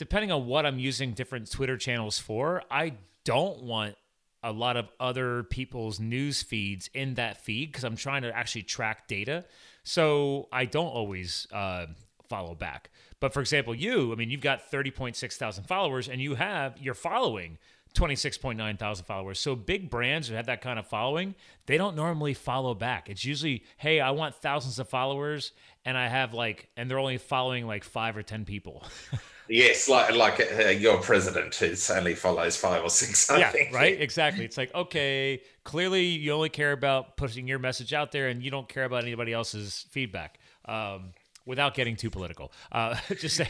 [0.00, 2.94] depending on what I'm using different Twitter channels for, I
[3.26, 3.96] don't want
[4.42, 8.62] a lot of other people's news feeds in that feed because I'm trying to actually
[8.62, 9.44] track data.
[9.84, 11.84] So I don't always uh,
[12.30, 12.88] follow back.
[13.20, 16.94] But for example, you, I mean, you've got 30.6 thousand followers and you have, you're
[16.94, 17.58] following
[17.94, 19.38] 26.9 thousand followers.
[19.38, 21.34] So big brands who have that kind of following,
[21.66, 23.10] they don't normally follow back.
[23.10, 25.52] It's usually, hey, I want thousands of followers,
[25.84, 28.84] and I have like, and they're only following like five or ten people.
[29.48, 33.30] yes, like like uh, your president who only follows five or six.
[33.30, 33.74] I yeah, think.
[33.74, 34.00] right.
[34.00, 34.44] Exactly.
[34.44, 38.50] It's like okay, clearly you only care about pushing your message out there, and you
[38.50, 40.38] don't care about anybody else's feedback.
[40.66, 41.12] Um,
[41.50, 43.48] without getting too political, uh, just say.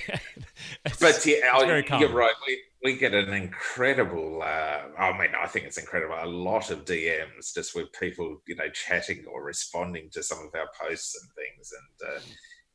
[0.98, 2.34] but yeah, you're right.
[2.46, 6.84] We, we get an incredible uh, i mean i think it's incredible a lot of
[6.84, 11.30] dms just with people you know chatting or responding to some of our posts and
[11.34, 11.72] things.
[11.72, 12.20] And uh,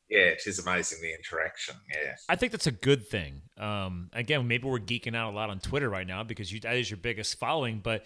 [0.08, 1.74] yeah it is amazing the interaction.
[1.92, 2.14] Yeah.
[2.28, 3.42] I think that's a good thing.
[3.58, 6.76] Um, again maybe we're geeking out a lot on twitter right now because you, that
[6.76, 8.04] is your biggest following but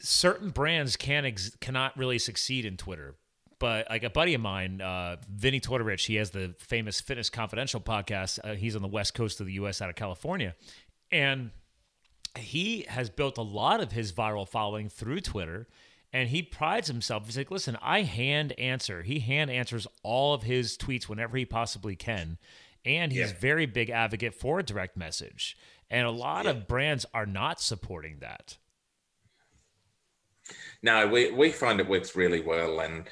[0.00, 3.16] certain brands can ex- cannot really succeed in twitter
[3.64, 7.80] but like a buddy of mine, uh, Vinnie Tortorich, he has the famous Fitness Confidential
[7.80, 8.38] podcast.
[8.44, 9.80] Uh, he's on the west coast of the U.S.
[9.80, 10.54] out of California,
[11.10, 11.50] and
[12.36, 15.66] he has built a lot of his viral following through Twitter.
[16.12, 17.24] And he prides himself.
[17.24, 19.02] He's like, listen, I hand answer.
[19.02, 22.36] He hand answers all of his tweets whenever he possibly can.
[22.84, 23.38] And he's yeah.
[23.40, 25.56] very big advocate for direct message.
[25.88, 26.50] And a lot yeah.
[26.50, 28.58] of brands are not supporting that.
[30.82, 32.80] No, we, we find it works really well.
[32.80, 33.06] And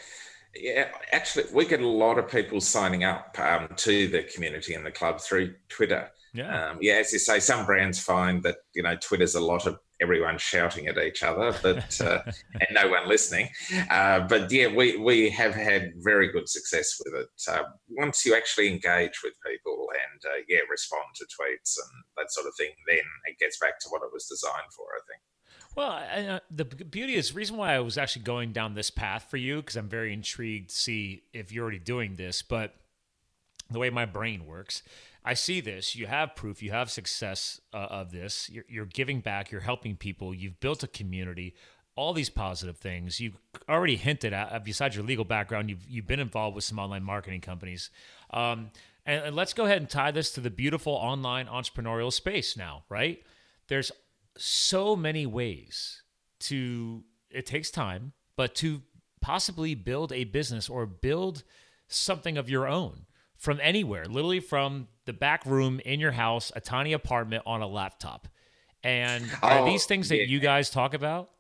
[0.55, 4.85] yeah, actually, we get a lot of people signing up um, to the community and
[4.85, 6.11] the club through Twitter.
[6.35, 6.71] Yeah.
[6.71, 9.79] Um, yeah, as you say, some brands find that you know Twitter's a lot of
[10.01, 12.23] everyone shouting at each other, but uh,
[12.55, 13.49] and no one listening.
[13.91, 17.29] Uh, but yeah, we we have had very good success with it.
[17.49, 22.31] Uh, once you actually engage with people and uh, yeah, respond to tweets and that
[22.31, 24.87] sort of thing, then it gets back to what it was designed for.
[24.95, 25.23] I think.
[25.75, 29.27] Well, uh, the beauty is the reason why I was actually going down this path
[29.31, 32.75] for you because I'm very intrigued to see if you're already doing this, but
[33.71, 34.83] the way my brain works
[35.25, 35.95] I see this.
[35.95, 36.63] You have proof.
[36.63, 38.51] You have success uh, of this.
[38.51, 39.51] You're, you're, giving back.
[39.51, 40.35] You're helping people.
[40.35, 41.55] You've built a community.
[41.95, 43.21] All these positive things.
[43.21, 43.35] You
[43.69, 44.53] already hinted at.
[44.53, 47.91] Uh, besides your legal background, you've you've been involved with some online marketing companies.
[48.31, 48.71] Um,
[49.07, 52.83] and, and let's go ahead and tie this to the beautiful online entrepreneurial space now.
[52.89, 53.23] Right?
[53.69, 53.93] There's
[54.37, 56.03] so many ways
[56.41, 57.05] to.
[57.31, 58.83] It takes time, but to
[59.23, 61.45] possibly build a business or build
[61.89, 66.61] something of your own from anywhere, literally from the back room in your house, a
[66.61, 68.29] tiny apartment on a laptop.
[68.85, 70.25] And are oh, these things that yeah.
[70.25, 71.31] you guys talk about?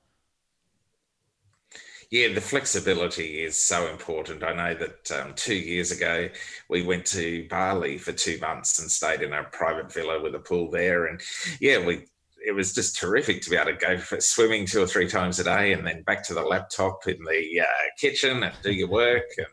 [2.10, 4.44] Yeah, the flexibility is so important.
[4.44, 6.28] I know that um, two years ago
[6.68, 10.38] we went to Bali for two months and stayed in a private villa with a
[10.38, 11.22] pool there, and
[11.58, 12.04] yeah, we
[12.44, 15.38] it was just terrific to be able to go for swimming two or three times
[15.38, 18.88] a day, and then back to the laptop in the uh, kitchen and do your
[18.88, 19.46] work and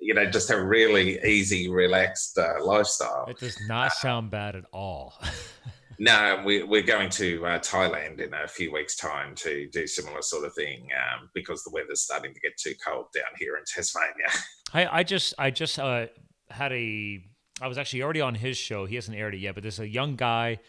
[0.00, 3.26] you know, just a really easy, relaxed uh, lifestyle.
[3.28, 5.14] It does not sound bad at all.
[5.98, 10.22] no, we, we're going to uh, Thailand in a few weeks' time to do similar
[10.22, 13.64] sort of thing um, because the weather's starting to get too cold down here in
[13.66, 14.28] Tasmania.
[14.72, 16.06] I, I just, I just uh,
[16.48, 17.20] had a,
[17.60, 18.86] I was actually already on his show.
[18.86, 20.60] He hasn't aired it yet, but there's a young guy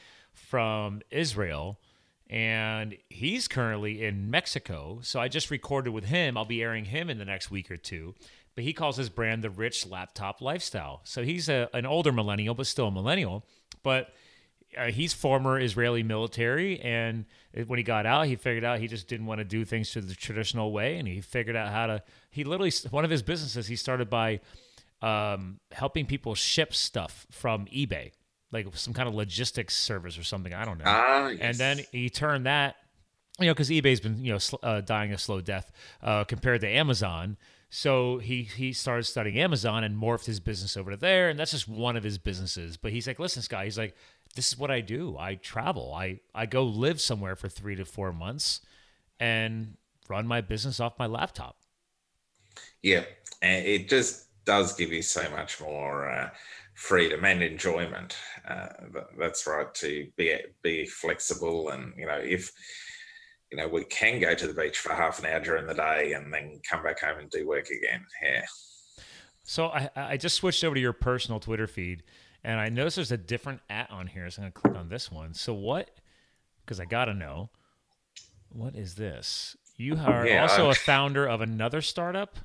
[0.48, 1.80] from Israel
[2.32, 5.00] and he's currently in Mexico.
[5.02, 6.38] So I just recorded with him.
[6.38, 8.14] I'll be airing him in the next week or two
[8.60, 11.00] but he calls his brand the rich laptop lifestyle.
[11.06, 13.46] So he's a, an older millennial, but still a millennial.
[13.84, 14.10] But
[14.78, 17.24] uh, he's former Israeli military, and
[17.68, 20.02] when he got out, he figured out he just didn't want to do things to
[20.02, 22.04] the traditional way, and he figured out how to.
[22.32, 24.42] He literally one of his businesses he started by
[25.02, 28.12] um, helping people ship stuff from eBay,
[28.52, 30.54] like some kind of logistics service or something.
[30.54, 30.86] I don't know.
[30.88, 31.40] Ah, yes.
[31.42, 32.76] And then he turned that,
[33.40, 36.62] you know, because eBay's been you know sl- uh, dying a slow death uh, compared
[36.62, 37.38] to Amazon.
[37.70, 41.52] So he he started studying Amazon and morphed his business over to there, and that's
[41.52, 42.78] just one of his businesses.
[42.78, 43.96] But he's like, listen, Scott, he's like,
[44.36, 45.16] this is what I do.
[45.18, 45.94] I travel.
[45.94, 48.62] I I go live somewhere for three to four months,
[49.20, 49.76] and
[50.08, 51.58] run my business off my laptop.
[52.82, 53.04] Yeah,
[53.42, 56.30] and it just does give you so much more uh,
[56.80, 58.16] freedom and enjoyment.
[58.48, 58.68] Uh,
[59.18, 62.52] that's right to be be flexible, and you know if
[63.52, 66.14] you know, we can go to the beach for half an hour during the day
[66.14, 68.06] and then come back home and do work again.
[68.22, 68.44] Yeah.
[69.44, 72.04] So I, I just switched over to your personal Twitter feed
[72.44, 74.30] and I noticed there's a different at on here.
[74.30, 75.34] So I'm to click on this one.
[75.34, 75.90] So what,
[76.64, 77.50] because I got to know,
[78.50, 79.58] what is this?
[79.78, 80.72] You are yeah, also I'm...
[80.72, 82.38] a founder of another startup.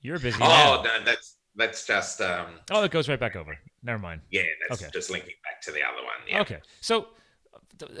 [0.00, 0.38] You're busy.
[0.40, 2.20] Oh, no, that's that's just.
[2.20, 3.56] Um, oh, it goes right back over.
[3.82, 4.20] Never mind.
[4.30, 4.90] Yeah, that's okay.
[4.92, 6.14] just linking back to the other one.
[6.28, 6.40] Yeah.
[6.40, 7.08] Okay, so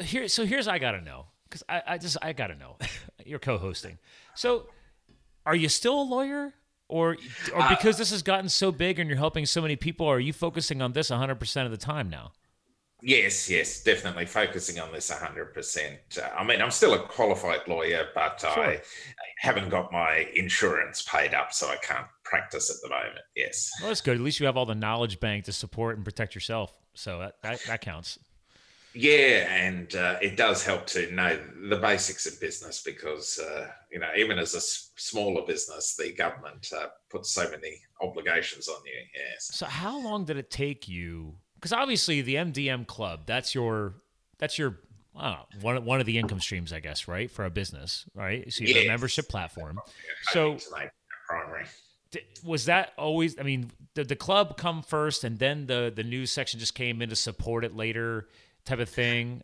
[0.00, 2.76] here, so here's I got to know because I, I just I gotta know.
[3.26, 3.98] You're co-hosting,
[4.34, 4.66] so
[5.46, 6.52] are you still a lawyer,
[6.88, 7.16] or
[7.54, 10.06] or uh, because uh, this has gotten so big and you're helping so many people,
[10.06, 12.32] are you focusing on this 100 percent of the time now?
[13.02, 15.96] Yes, yes, definitely focusing on this 100%.
[16.16, 18.50] Uh, I mean, I'm still a qualified lawyer, but sure.
[18.50, 18.80] I
[19.36, 23.24] haven't got my insurance paid up, so I can't practice at the moment.
[23.36, 23.70] Yes.
[23.80, 24.16] Well, that's good.
[24.16, 26.72] At least you have all the knowledge bank to support and protect yourself.
[26.94, 28.18] So that, that, that counts.
[28.96, 31.36] Yeah, and uh, it does help to know
[31.68, 36.12] the basics of business because, uh, you know, even as a s- smaller business, the
[36.12, 38.92] government uh, puts so many obligations on you.
[39.12, 39.50] Yes.
[39.52, 41.34] So, how long did it take you?
[41.56, 43.94] Because obviously, the MDM Club, that's your,
[44.38, 44.78] that's your,
[45.12, 47.28] know, one, one of the income streams, I guess, right?
[47.28, 48.50] For a business, right?
[48.52, 48.84] So, you have yes.
[48.84, 49.80] a membership platform.
[50.30, 50.90] So, primary.
[52.44, 56.30] Was that always, I mean, did the club come first and then the, the news
[56.32, 58.28] section just came in to support it later?
[58.64, 59.42] type of thing?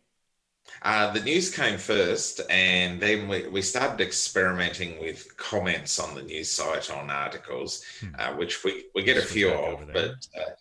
[0.83, 6.21] Uh, the news came first, and then we, we started experimenting with comments on the
[6.21, 8.07] news site on articles, hmm.
[8.17, 10.51] uh, which we, we get a few of, but uh,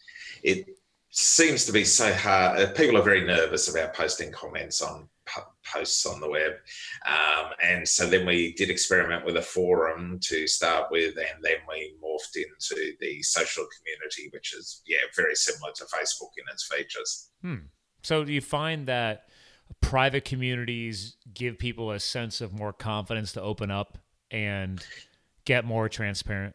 [0.43, 0.67] it
[1.11, 2.59] seems to be so hard.
[2.59, 5.09] Uh, people are very nervous about posting comments on
[5.73, 6.53] posts on the web.
[7.07, 11.57] Um, and so then we did experiment with a forum to start with, and then
[11.69, 16.67] we morphed into the social community, which is, yeah, very similar to Facebook in its
[16.67, 17.31] features.
[17.43, 17.67] Hmm.
[18.03, 19.25] So do you find that
[19.81, 23.99] private communities give people a sense of more confidence to open up
[24.31, 24.85] and
[25.45, 26.55] get more transparent?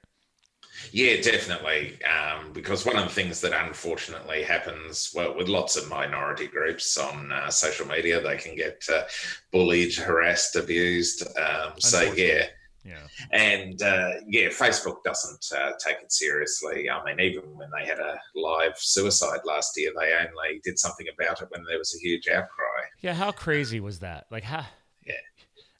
[0.92, 2.00] Yeah, definitely.
[2.04, 6.98] Um, because one of the things that unfortunately happens, well, with lots of minority groups
[6.98, 9.04] on uh, social media, they can get uh,
[9.52, 11.26] bullied, harassed, abused.
[11.38, 12.46] Um, so, yeah,
[12.86, 13.08] yeah.
[13.32, 16.90] And uh, yeah, Facebook doesn't uh, take it seriously.
[16.90, 21.08] I mean, even when they had a live suicide last year, they only did something
[21.18, 22.84] about it when there was a huge outcry.
[23.02, 24.28] Yeah, how crazy was that?
[24.30, 24.66] Like, how?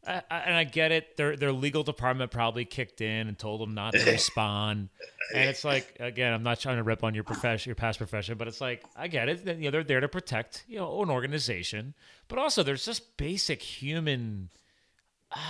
[0.08, 1.18] I, I, and I get it.
[1.18, 4.90] Their their legal department probably kicked in and told them not to respond.
[5.34, 8.38] and it's like, again, I'm not trying to rip on your profession, your past profession,
[8.38, 9.46] but it's like, I get it.
[9.46, 11.94] You know, they're there to protect, you know, an organization,
[12.28, 14.50] but also there's just basic human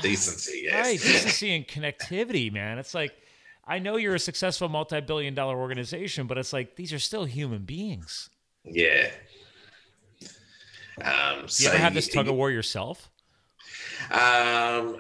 [0.02, 0.62] decency.
[0.64, 0.86] Yes.
[0.86, 2.80] Right, decency and connectivity, man.
[2.80, 3.14] It's like
[3.68, 7.64] I know you're a successful multi-billion dollar organization, but it's like these are still human
[7.64, 8.30] beings.
[8.64, 9.10] Yeah.
[11.02, 13.10] Um, so you ever have this tug of war yourself?
[14.12, 15.00] Um,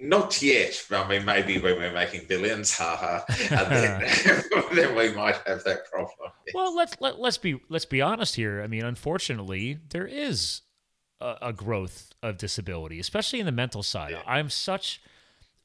[0.00, 0.84] not yet.
[0.90, 3.20] I mean, maybe when we're making billions, haha,
[3.50, 4.42] and then,
[4.74, 6.30] then we might have that problem.
[6.46, 6.54] Yes.
[6.54, 8.62] Well, let's let, let's be let's be honest here.
[8.62, 10.62] I mean, unfortunately, there is
[11.20, 14.12] a, a growth of disability, especially in the mental side.
[14.12, 14.22] Yeah.
[14.26, 15.00] I'm such.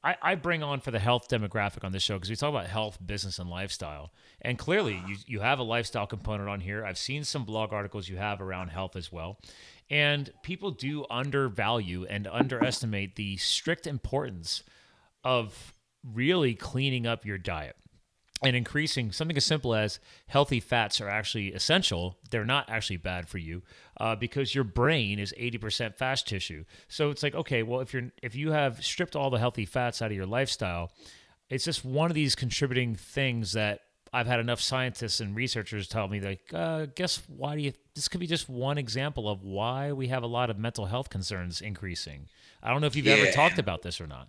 [0.04, 2.66] I, I bring on for the health demographic on this show because we talk about
[2.66, 4.12] health, business, and lifestyle.
[4.40, 6.84] And clearly, you, you have a lifestyle component on here.
[6.84, 9.38] I've seen some blog articles you have around health as well.
[9.90, 14.62] And people do undervalue and underestimate the strict importance
[15.22, 15.74] of
[16.04, 17.76] really cleaning up your diet
[18.42, 22.18] and increasing something as simple as healthy fats are actually essential.
[22.30, 23.62] They're not actually bad for you
[23.98, 26.64] uh, because your brain is 80% fast tissue.
[26.88, 30.02] So it's like, okay, well, if you're if you have stripped all the healthy fats
[30.02, 30.92] out of your lifestyle,
[31.48, 33.80] it's just one of these contributing things that
[34.16, 37.74] I've had enough scientists and researchers tell me like, uh, guess why do you?
[37.94, 41.10] This could be just one example of why we have a lot of mental health
[41.10, 42.28] concerns increasing.
[42.62, 43.16] I don't know if you've yeah.
[43.16, 44.28] ever talked about this or not.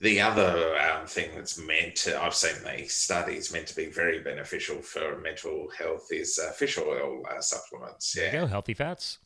[0.00, 4.20] The other um, thing that's meant to, I've seen the studies meant to be very
[4.20, 8.16] beneficial for mental health is uh, fish oil uh, supplements.
[8.16, 8.30] Yeah.
[8.30, 9.18] Go, healthy fats.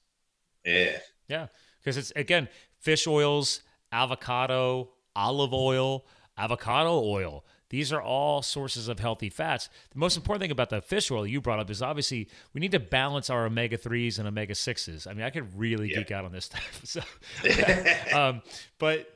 [0.64, 0.99] Yeah.
[1.29, 1.49] Yeah.
[1.81, 2.49] Because it's, again,
[2.81, 3.61] fish oils,
[3.93, 6.07] avocado, olive oil,
[6.39, 7.45] avocado oil.
[7.69, 9.69] These are all sources of healthy fats.
[9.93, 12.73] The most important thing about the fish oil you brought up is obviously we need
[12.73, 15.07] to balance our omega 3s and omega 6s.
[15.07, 15.99] I mean, I could really yeah.
[15.99, 16.81] geek out on this stuff.
[16.85, 17.01] So,
[18.17, 18.43] um,
[18.79, 19.09] but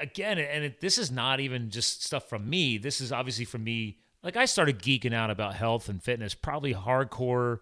[0.00, 2.78] again, and it, this is not even just stuff from me.
[2.78, 3.98] This is obviously from me.
[4.22, 7.60] Like I started geeking out about health and fitness, probably hardcore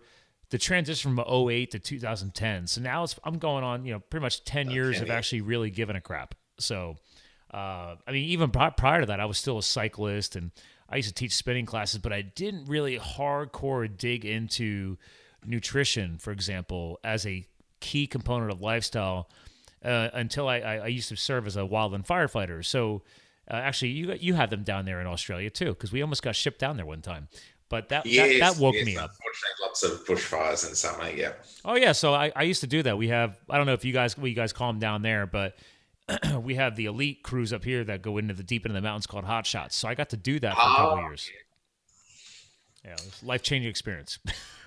[0.51, 2.67] the transition from 08 to 2010.
[2.67, 5.71] So now it's I'm going on, you know, pretty much 10 years of actually really
[5.71, 6.35] giving a crap.
[6.59, 6.97] So
[7.55, 10.51] uh, I mean, even prior to that, I was still a cyclist and
[10.89, 14.99] I used to teach spinning classes, but I didn't really hardcore dig into
[15.47, 17.47] nutrition, for example, as a
[17.79, 19.31] key component of lifestyle
[19.85, 22.65] uh, until I, I, I, used to serve as a wildland firefighter.
[22.65, 23.03] So
[23.49, 26.35] uh, actually, you you have them down there in Australia too, because we almost got
[26.35, 27.29] shipped down there one time.
[27.69, 29.13] But that yes, that, that, woke yes, me up.
[29.61, 31.33] Lots of bushfires in summer, yeah.
[31.65, 32.97] Oh yeah, so I, I used to do that.
[32.99, 35.27] We have I don't know if you guys what you guys call them down there,
[35.27, 35.57] but
[36.41, 39.07] we have the elite crews up here that go into the deep into the mountains
[39.07, 39.77] called hot shots.
[39.77, 41.31] So I got to do that for a couple oh, years.
[42.85, 44.19] Yeah, life changing experience.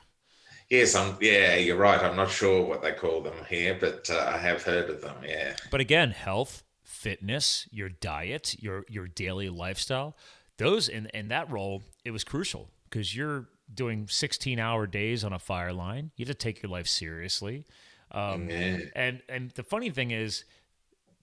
[0.70, 1.16] yes, I'm.
[1.22, 2.02] Yeah, you're right.
[2.02, 5.18] I'm not sure what they call them here, but uh, I have heard of them.
[5.24, 5.56] Yeah.
[5.70, 10.18] But again, health, fitness, your diet, your your daily lifestyle,
[10.58, 15.34] those in in that role, it was crucial because you're doing 16 hour days on
[15.34, 16.12] a fire line.
[16.16, 17.66] You have to take your life seriously.
[18.12, 18.50] Um,
[18.96, 20.44] And and the funny thing is,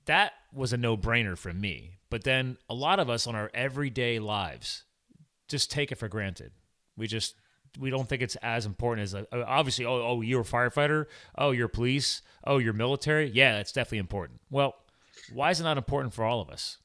[0.06, 1.98] that was a no brainer for me.
[2.10, 4.84] But then a lot of us on our everyday lives
[5.48, 6.52] just take it for granted.
[6.96, 7.34] We just
[7.78, 9.84] we don't think it's as important as a, obviously.
[9.84, 11.06] Oh, oh, you're a firefighter.
[11.36, 12.22] Oh, you're police.
[12.44, 13.30] Oh, you're military.
[13.30, 14.40] Yeah, it's definitely important.
[14.50, 14.74] Well,
[15.32, 16.78] why is it not important for all of us?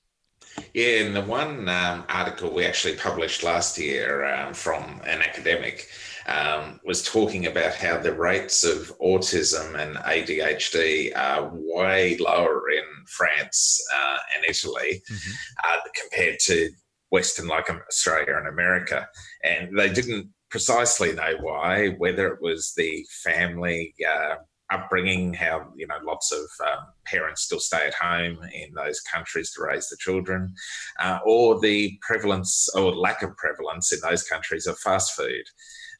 [0.73, 5.87] Yeah, in the one um, article we actually published last year um, from an academic
[6.29, 12.85] um, was talking about how the rates of autism and ADHD are way lower in
[13.07, 15.31] France uh, and Italy mm-hmm.
[15.63, 16.69] uh, compared to
[17.09, 19.07] Western, like Australia and America.
[19.43, 24.35] And they didn't precisely know why, whether it was the family uh,
[24.71, 29.51] upbringing, how you know lots of um, parents still stay at home in those countries
[29.51, 30.53] to raise the children,
[30.99, 35.43] uh, or the prevalence or lack of prevalence in those countries of fast food,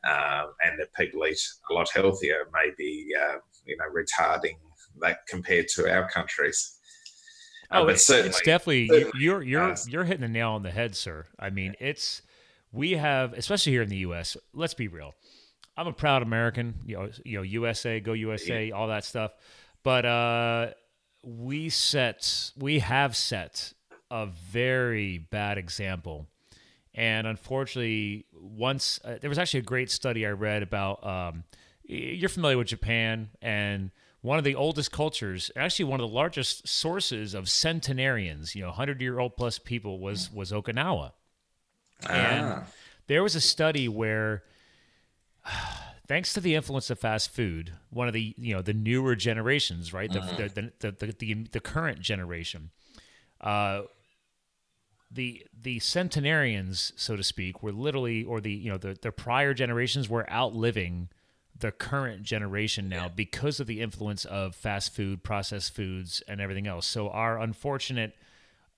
[0.08, 1.40] um, and that people eat
[1.70, 4.58] a lot healthier, maybe uh, you know retarding
[5.02, 6.78] that compared to our countries.
[7.72, 10.96] Uh, oh, but it's, it's definitely you're you're you're hitting the nail on the head,
[10.96, 11.26] sir.
[11.38, 12.22] I mean, it's
[12.72, 14.38] we have, especially here in the U.S.
[14.54, 15.14] Let's be real
[15.80, 16.76] I'm a proud American.
[16.86, 18.76] You know, you know, USA, go USA, yeah.
[18.76, 19.32] all that stuff.
[19.82, 20.68] But uh,
[21.24, 23.72] we set, we have set
[24.12, 26.28] a very bad example.
[26.96, 31.06] And unfortunately, once uh, there was actually a great study I read about.
[31.06, 31.44] Um,
[31.84, 33.90] you're familiar with Japan, and
[34.22, 38.72] one of the oldest cultures, actually one of the largest sources of centenarians, you know,
[38.72, 41.14] hundred year old plus people, was was Okinawa.
[42.06, 42.12] Ah.
[42.12, 42.64] And
[43.08, 44.44] there was a study where
[46.08, 49.94] thanks to the influence of fast food, one of the you know the newer generations,
[49.94, 50.38] right, the, uh-huh.
[50.38, 52.72] the, the, the, the, the, current generation,
[53.42, 53.84] uh,
[55.12, 59.54] the the centenarians, so to speak, were literally, or the you know the the prior
[59.54, 61.10] generations were outliving
[61.60, 63.10] the current generation now yeah.
[63.10, 66.86] because of the influence of fast food, processed foods, and everything else.
[66.86, 68.16] So our unfortunate,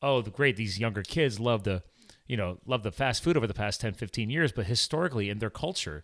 [0.01, 1.83] oh, the great, these younger kids love the,
[2.27, 5.39] you know, love the fast food over the past 10, 15 years, but historically in
[5.39, 6.03] their culture,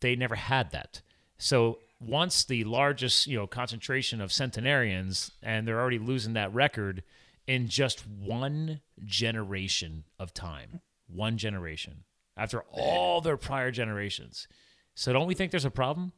[0.00, 1.00] they never had that.
[1.36, 7.02] So once the largest, you know, concentration of centenarians, and they're already losing that record
[7.46, 12.04] in just one generation of time, one generation
[12.36, 14.48] after all their prior generations.
[14.94, 16.12] So don't we think there's a problem?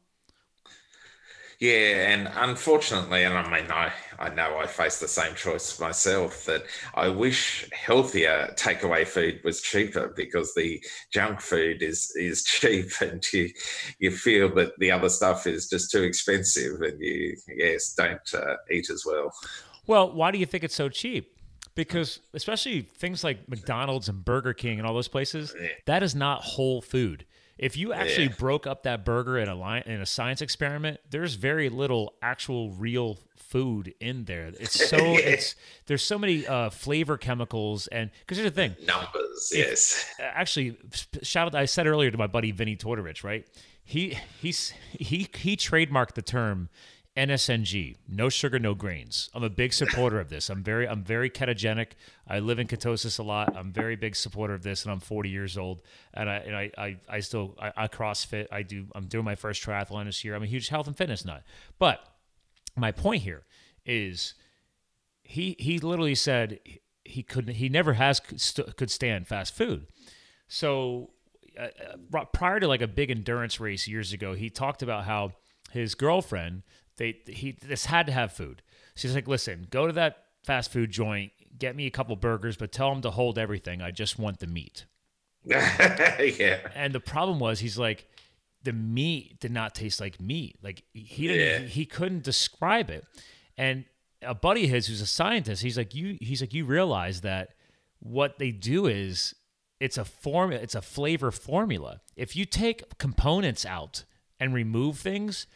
[1.59, 6.45] Yeah, and unfortunately, and I mean, I, I know I face the same choice myself
[6.45, 6.63] that
[6.93, 10.79] I wish healthier takeaway food was cheaper because the
[11.11, 13.49] junk food is is cheap and you
[13.97, 18.57] you feel that the other stuff is just too expensive and you yes don't uh,
[18.69, 19.33] eat as well.
[19.87, 21.39] Well, why do you think it's so cheap?
[21.75, 26.41] Because especially things like McDonald's and Burger King and all those places, that is not
[26.41, 27.25] whole food.
[27.57, 28.35] If you actually yeah.
[28.37, 32.71] broke up that burger in a line, in a science experiment, there's very little actual
[32.71, 34.51] real food in there.
[34.59, 35.55] It's so it's
[35.87, 39.51] there's so many uh, flavor chemicals and because here's the thing, numbers.
[39.51, 40.05] If, yes.
[40.19, 40.77] Actually,
[41.23, 41.55] shout out.
[41.55, 43.47] I said earlier to my buddy Vinnie Tortorich, right?
[43.83, 46.69] He he's he he trademarked the term
[47.17, 49.31] NSNG, no sugar, no grains.
[49.33, 50.51] I'm a big supporter of this.
[50.51, 51.93] I'm very, I'm very ketogenic.
[52.27, 53.57] I live in ketosis a lot.
[53.57, 55.81] I'm very big supporter of this, and I'm 40 years old,
[56.13, 58.47] and I, and I, I, I still, I, I CrossFit.
[58.51, 60.35] I do, I'm doing my first triathlon this year.
[60.35, 61.43] I'm a huge health and fitness nut.
[61.79, 62.05] But
[62.75, 63.45] my point here
[63.83, 64.35] is,
[65.23, 66.59] he, he literally said
[67.03, 69.87] he couldn't, he never has could stand fast food.
[70.47, 71.09] So
[71.59, 71.67] uh,
[72.13, 75.31] uh prior to like a big endurance race years ago, he talked about how
[75.71, 76.63] his girlfriend
[76.97, 78.61] they he this had to have food.
[78.95, 82.71] She's like, listen, go to that fast food joint, get me a couple burgers, but
[82.71, 83.81] tell them to hold everything.
[83.81, 84.85] I just want the meat.
[85.43, 86.59] yeah.
[86.75, 88.07] And the problem was, he's like,
[88.63, 90.57] the meat did not taste like meat.
[90.61, 91.67] Like he didn't, yeah.
[91.67, 93.05] he, he couldn't describe it.
[93.57, 93.85] And
[94.21, 97.51] a buddy of his who's a scientist, he's like, you, he's like, you realize that
[97.99, 99.35] what they do is
[99.79, 102.01] it's a form, it's a flavor formula.
[102.15, 104.03] If you take components out
[104.39, 105.47] and remove things,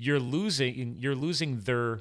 [0.00, 2.00] you're losing you're losing their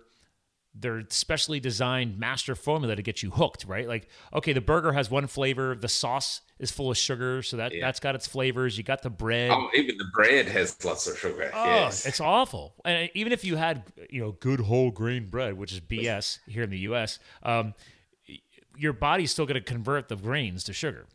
[0.73, 3.87] their specially designed master formula to get you hooked, right?
[3.87, 7.73] Like, okay, the burger has one flavor, the sauce is full of sugar, so that
[7.73, 7.81] yeah.
[7.81, 8.77] that's got its flavors.
[8.77, 9.51] You got the bread.
[9.51, 11.51] Oh, even the bread has lots of sugar.
[11.53, 12.05] Oh, yes.
[12.05, 12.75] it's awful.
[12.85, 16.63] And even if you had, you know, good whole grain bread, which is BS here
[16.63, 17.73] in the U.S., um,
[18.77, 21.07] your body's still going to convert the grains to sugar.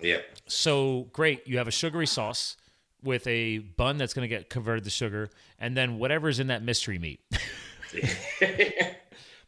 [0.00, 0.20] Yeah.
[0.46, 2.56] So great, you have a sugary sauce
[3.02, 6.62] with a bun that's going to get converted to sugar, and then whatever's in that
[6.62, 7.20] mystery meat.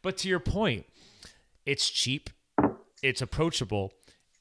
[0.01, 0.85] but to your point,
[1.65, 2.29] it's cheap,
[3.01, 3.91] it's approachable,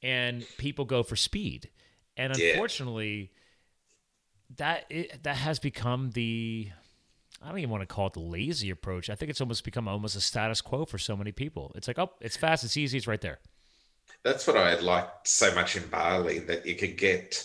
[0.02, 1.70] and people go for speed.
[2.16, 3.30] And unfortunately,
[4.56, 6.70] that it, that has become the
[7.42, 9.08] I don't even want to call it the lazy approach.
[9.10, 11.70] I think it's almost become almost a status quo for so many people.
[11.76, 13.38] It's like, oh, it's fast, it's easy, it's right there.
[14.24, 17.44] That's what I liked so much in Bali that you could get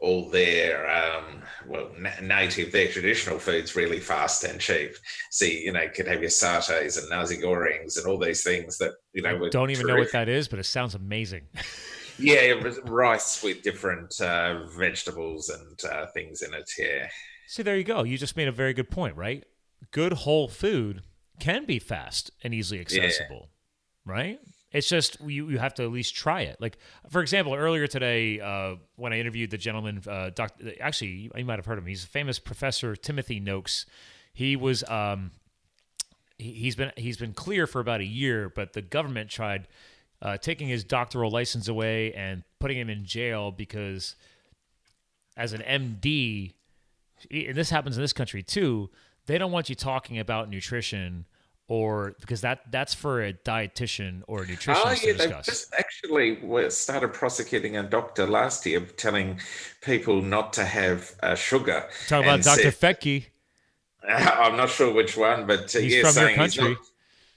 [0.00, 1.90] all their um, well
[2.22, 4.92] native their traditional foods really fast and cheap.
[5.30, 8.92] See, you know, could have your satays and nasi goreng's and all these things that
[9.12, 9.46] you know.
[9.46, 9.86] I don't even terrific.
[9.86, 11.42] know what that is, but it sounds amazing.
[12.18, 16.70] yeah, rice with different uh, vegetables and uh, things in it.
[16.78, 17.08] Yeah.
[17.46, 18.02] See, there you go.
[18.02, 19.44] You just made a very good point, right?
[19.90, 21.02] Good whole food
[21.40, 23.50] can be fast and easily accessible,
[24.06, 24.12] yeah.
[24.12, 24.38] right?
[24.70, 26.60] It's just you, you have to at least try it.
[26.60, 31.44] Like for example, earlier today uh, when I interviewed the gentleman, uh, doctor, actually you
[31.44, 31.88] might have heard of him.
[31.88, 33.86] He's a famous professor, Timothy Noakes.
[34.34, 35.30] He was um,
[36.38, 39.68] he, has been he's been clear for about a year, but the government tried
[40.20, 44.16] uh, taking his doctoral license away and putting him in jail because
[45.36, 46.52] as an MD,
[47.30, 48.90] and this happens in this country too,
[49.26, 51.24] they don't want you talking about nutrition
[51.68, 55.46] or because that that's for a dietitian or a nutritionist oh, yeah, to discuss.
[55.46, 59.38] just actually started prosecuting a doctor last year, telling
[59.82, 61.86] people not to have uh, sugar.
[62.08, 62.72] Talk about Dr.
[62.72, 63.26] Fettke.
[64.08, 66.70] I'm not sure which one, but uh, he's yeah, from your country.
[66.70, 66.78] Not,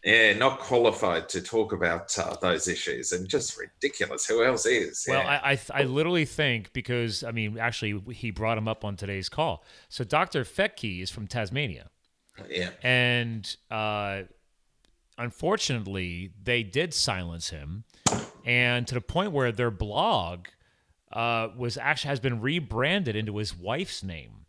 [0.05, 4.25] yeah, not qualified to talk about uh, those issues, and just ridiculous.
[4.25, 5.05] Who else is?
[5.07, 8.95] Well, I, I, I literally think because I mean, actually, he brought him up on
[8.95, 9.65] today's call.
[9.89, 10.45] So Dr.
[10.45, 11.89] Fettke is from Tasmania.
[12.49, 12.69] Yeah.
[12.83, 14.23] And uh,
[15.17, 17.83] unfortunately, they did silence him,
[18.45, 20.47] and to the point where their blog
[21.11, 24.45] uh, was actually has been rebranded into his wife's name.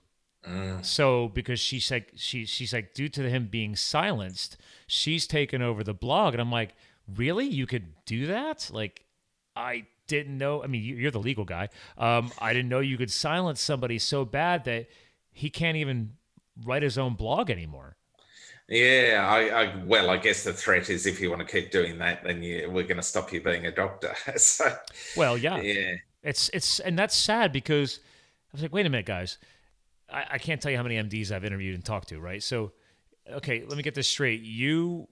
[0.48, 0.84] Mm.
[0.84, 5.84] So because she's like she she's like due to him being silenced, she's taken over
[5.84, 6.74] the blog, and I'm like,
[7.16, 7.46] really?
[7.46, 8.70] You could do that?
[8.72, 9.04] Like,
[9.54, 10.62] I didn't know.
[10.62, 11.68] I mean, you're the legal guy.
[11.96, 14.88] Um, I didn't know you could silence somebody so bad that
[15.32, 16.14] he can't even
[16.64, 17.96] write his own blog anymore.
[18.68, 21.98] Yeah, I, I, well, I guess the threat is if you want to keep doing
[21.98, 24.14] that, then you, we're going to stop you being a doctor.
[24.36, 24.74] so,
[25.16, 28.00] well, yeah, yeah, it's it's and that's sad because
[28.52, 29.38] I was like, wait a minute, guys,
[30.10, 32.42] I, I can't tell you how many MDs I've interviewed and talked to, right?
[32.42, 32.72] So,
[33.30, 34.42] okay, let me get this straight.
[34.42, 35.08] You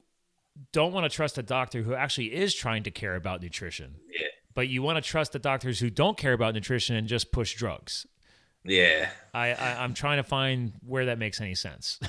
[0.72, 3.96] don't want to trust a doctor who actually is trying to care about nutrition.
[4.08, 4.26] Yeah.
[4.54, 7.54] But you want to trust the doctors who don't care about nutrition and just push
[7.54, 8.06] drugs.
[8.64, 9.10] Yeah.
[9.32, 11.98] I, I am trying to find where that makes any sense.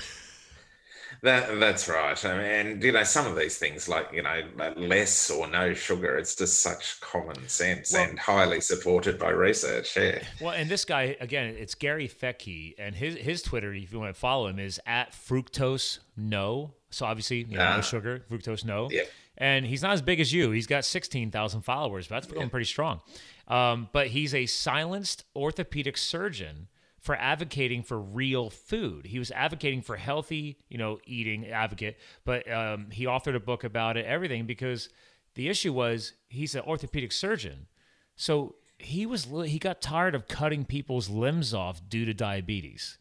[1.22, 2.24] that that's right.
[2.24, 4.42] I mean, and you know, some of these things like you know,
[4.76, 6.16] less or no sugar.
[6.16, 9.96] It's just such common sense well, and highly supported by research.
[9.96, 10.22] Yeah.
[10.40, 14.14] Well, and this guy again, it's Gary Fettke, and his his Twitter, if you want
[14.14, 16.74] to follow him, is at fructose no.
[16.90, 17.80] So obviously, you know, uh, no ah.
[17.82, 18.88] sugar, fructose no.
[18.90, 19.02] Yeah.
[19.38, 20.50] And he's not as big as you.
[20.50, 22.50] He's got sixteen thousand followers, but that's going yeah.
[22.50, 23.00] pretty strong.
[23.48, 26.68] Um, but he's a silenced orthopedic surgeon
[26.98, 29.06] for advocating for real food.
[29.06, 33.64] He was advocating for healthy, you know, eating advocate, but um, he authored a book
[33.64, 34.88] about it, everything, because
[35.34, 37.66] the issue was he's an orthopedic surgeon.
[38.14, 42.98] So he was he got tired of cutting people's limbs off due to diabetes.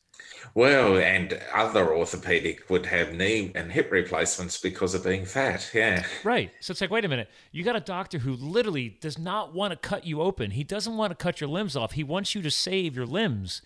[0.53, 5.69] Well, and other orthopedic would have knee and hip replacements because of being fat.
[5.73, 6.03] Yeah.
[6.23, 6.51] Right.
[6.59, 7.29] So it's like, wait a minute.
[7.51, 10.51] You got a doctor who literally does not want to cut you open.
[10.51, 11.93] He doesn't want to cut your limbs off.
[11.93, 13.61] He wants you to save your limbs.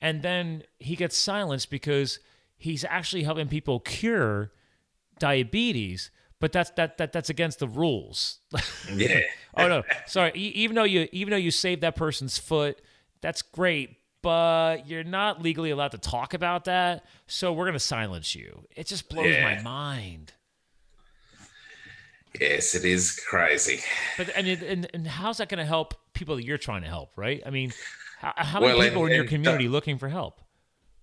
[0.00, 2.18] And then he gets silenced because
[2.56, 4.52] he's actually helping people cure
[5.18, 6.10] diabetes.
[6.40, 8.38] But that's that, that that's against the rules.
[8.92, 9.20] Yeah.
[9.56, 9.82] oh no.
[10.06, 10.32] Sorry.
[10.34, 12.80] Even though you even though you saved that person's foot,
[13.20, 17.04] that's great but you're not legally allowed to talk about that.
[17.26, 18.66] So we're going to silence you.
[18.74, 19.56] It just blows yeah.
[19.56, 20.32] my mind.
[22.40, 23.80] Yes, it is crazy.
[24.16, 27.10] But and and, and how's that going to help people that you're trying to help,
[27.16, 27.42] right?
[27.44, 27.72] I mean,
[28.18, 30.40] how, how many well, people and, in your community di- looking for help?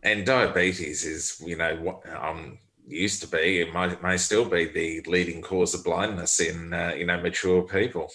[0.02, 2.58] And diabetes is, you know, what um,
[2.88, 6.94] used to be, it might may still be the leading cause of blindness in, uh,
[6.98, 8.10] you know, mature people.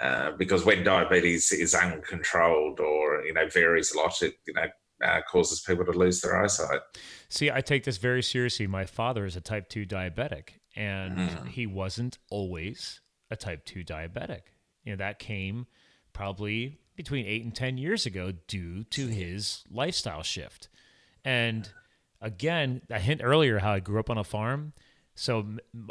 [0.00, 4.66] Uh, because when diabetes is uncontrolled or you know varies a lot, it you know
[5.04, 6.80] uh, causes people to lose their eyesight.
[7.28, 8.66] See, I take this very seriously.
[8.66, 11.48] My father is a type two diabetic, and mm.
[11.48, 14.42] he wasn't always a type two diabetic.
[14.84, 15.66] You know that came
[16.12, 20.68] probably between eight and ten years ago due to his lifestyle shift.
[21.24, 21.68] And
[22.22, 24.72] again, I hint earlier how I grew up on a farm.
[25.20, 25.44] So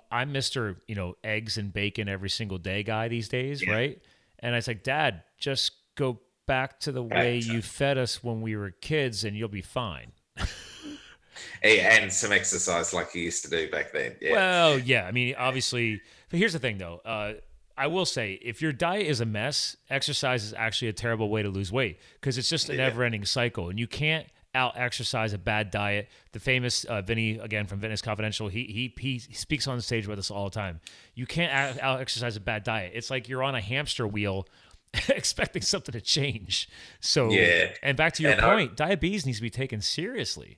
[0.10, 0.78] I'm Mr.
[0.88, 3.74] You know eggs and bacon every single day guy these days, yeah.
[3.74, 4.02] right?
[4.40, 8.42] And I was like, Dad, just go back to the way you fed us when
[8.42, 10.14] we were kids, and you'll be fine.
[11.62, 14.16] hey, and some exercise like you used to do back then.
[14.20, 14.34] Yeah.
[14.34, 15.06] Well, yeah.
[15.06, 16.02] I mean, obviously,
[16.32, 17.00] but here's the thing, though.
[17.06, 17.34] Uh,
[17.78, 21.44] I will say, if your diet is a mess, exercise is actually a terrible way
[21.44, 22.88] to lose weight because it's just a Yeah.
[22.88, 24.26] never-ending cycle, and you can't
[24.56, 26.10] out exercise a bad diet.
[26.32, 30.20] The famous uh, Vinnie again from Fitness Confidential, he he he speaks on stage with
[30.20, 30.80] us all the time.
[31.16, 32.94] You can't out exercise a bad diet.
[32.96, 34.48] It's like you're on a hamster wheel.
[35.10, 36.68] expecting something to change.
[37.00, 37.74] So, Yeah.
[37.84, 40.58] and back to your And I- point, diabetes needs to be taken seriously.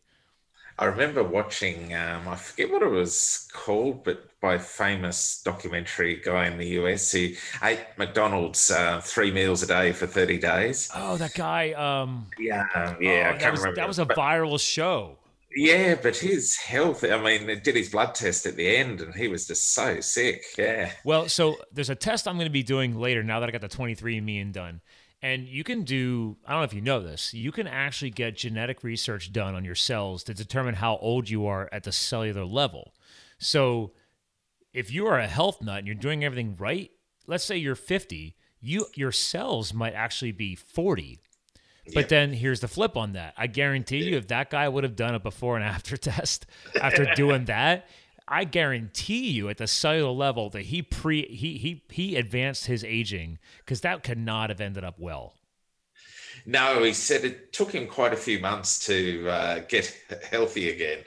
[0.81, 6.47] I remember watching, um, I forget what it was called, but by famous documentary guy
[6.47, 7.29] in the US who
[7.61, 10.89] ate McDonald's uh, three meals a day for 30 days.
[10.95, 11.73] Oh, that guy.
[11.73, 13.75] Um, Yeah, yeah, oh, I that can't was, remember.
[13.75, 15.17] that was a but- viral show.
[15.55, 19.13] yeah, but his health, I mean, it did his blood test at the end and
[19.13, 20.43] he was just so sick.
[20.57, 20.91] Yeah.
[21.03, 23.61] Well, so there's a test I'm going to be doing later now that I got
[23.61, 24.81] the 23andMe and done.
[25.21, 28.37] And you can do, I don't know if you know this, you can actually get
[28.37, 32.43] genetic research done on your cells to determine how old you are at the cellular
[32.43, 32.93] level.
[33.37, 33.91] So
[34.73, 36.89] if you are a health nut and you're doing everything right,
[37.27, 41.19] let's say you're 50, you your cells might actually be 40.
[41.93, 42.09] But Yep.
[42.09, 43.33] then here's the flip on that.
[43.37, 46.45] I guarantee you, if that guy would have done a before and after test
[46.81, 47.87] after doing that,
[48.31, 52.81] I guarantee you at the cellular level that he pre he he he advanced his
[52.81, 55.35] aging because that could not have ended up well.
[56.45, 59.95] No, he said it took him quite a few months to uh, get
[60.31, 60.99] healthy again,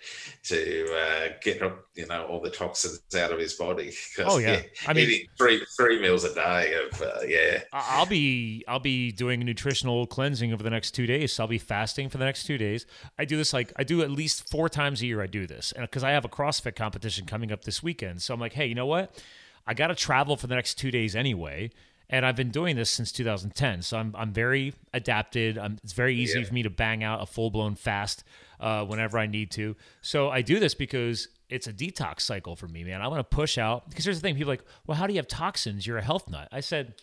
[0.45, 1.61] to uh, get
[1.95, 3.93] you know all the toxins out of his body.
[4.21, 4.63] Oh, yeah.
[4.87, 9.13] I mean- eating three three meals a day of uh, yeah, I'll be I'll be
[9.13, 11.33] doing nutritional cleansing over the next two days.
[11.33, 12.87] So I'll be fasting for the next two days.
[13.19, 15.23] I do this like I do at least four times a year.
[15.23, 18.35] I do this, and because I have a CrossFit competition coming up this weekend, so
[18.35, 19.21] I'm like, hey, you know what?
[19.67, 21.71] I got to travel for the next two days anyway,
[22.11, 23.83] and I've been doing this since 2010.
[23.83, 25.59] So I'm I'm very adapted.
[25.59, 26.45] I'm, it's very easy Yeah.
[26.47, 28.25] for me to bang out a full blown fast
[28.61, 29.77] uh, whenever I need to.
[30.03, 33.01] So I do this because it's a detox cycle for me, man.
[33.03, 35.13] I want to push out because here's the thing: people are like, well, how do
[35.13, 35.87] you have toxins?
[35.87, 36.49] You're a health nut.
[36.53, 36.95] I said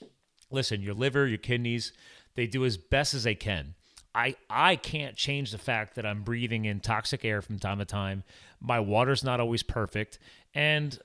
[0.50, 1.94] listen, your liver, your kidneys,
[2.36, 3.74] they do as best as they can.
[4.14, 7.86] I I can't change the fact that I'm breathing in toxic air from time to
[7.86, 8.24] time.
[8.60, 10.20] My water's not always perfect,
[10.54, 11.00] and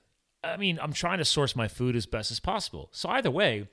[0.52, 2.88] I mean, I'm trying to source my food as best as possible.
[2.92, 3.68] So either way,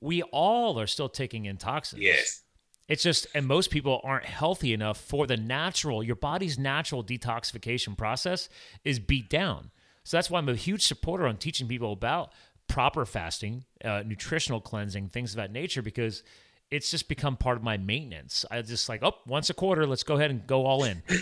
[0.00, 2.02] we all are still taking in toxins.
[2.02, 2.42] yes,
[2.88, 7.96] It's just, and most people aren't healthy enough for the natural, your body's natural detoxification
[7.96, 8.48] process
[8.84, 9.70] is beat down.
[10.04, 12.32] So that's why I'm a huge supporter on teaching people about
[12.68, 16.22] proper fasting, uh, nutritional cleansing, things of that nature, because
[16.70, 18.44] it's just become part of my maintenance.
[18.50, 21.02] I just like, oh, once a quarter, let's go ahead and go all in.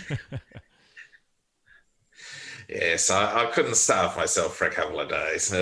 [2.69, 3.11] yes.
[3.11, 5.53] I, I couldn't starve myself for a couple of days.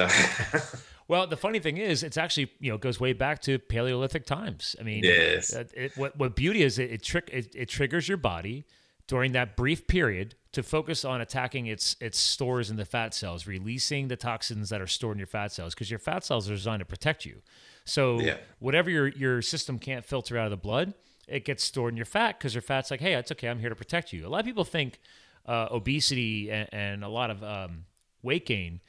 [1.06, 4.74] Well, the funny thing is, it's actually you know goes way back to Paleolithic times.
[4.80, 5.52] I mean, Yes.
[5.52, 8.64] it, what what beauty is it it, trick, it it triggers your body
[9.06, 13.46] during that brief period to focus on attacking its its stores in the fat cells,
[13.46, 16.54] releasing the toxins that are stored in your fat cells because your fat cells are
[16.54, 17.42] designed to protect you.
[17.84, 18.38] So Yeah.
[18.58, 20.94] whatever your your system can't filter out of the blood,
[21.28, 23.68] it gets stored in your fat because your fat's like, hey, it's okay, I'm here
[23.68, 24.26] to protect you.
[24.26, 25.00] A lot of people think
[25.46, 27.84] uh, obesity and, and a lot of um,
[28.22, 28.80] weight gain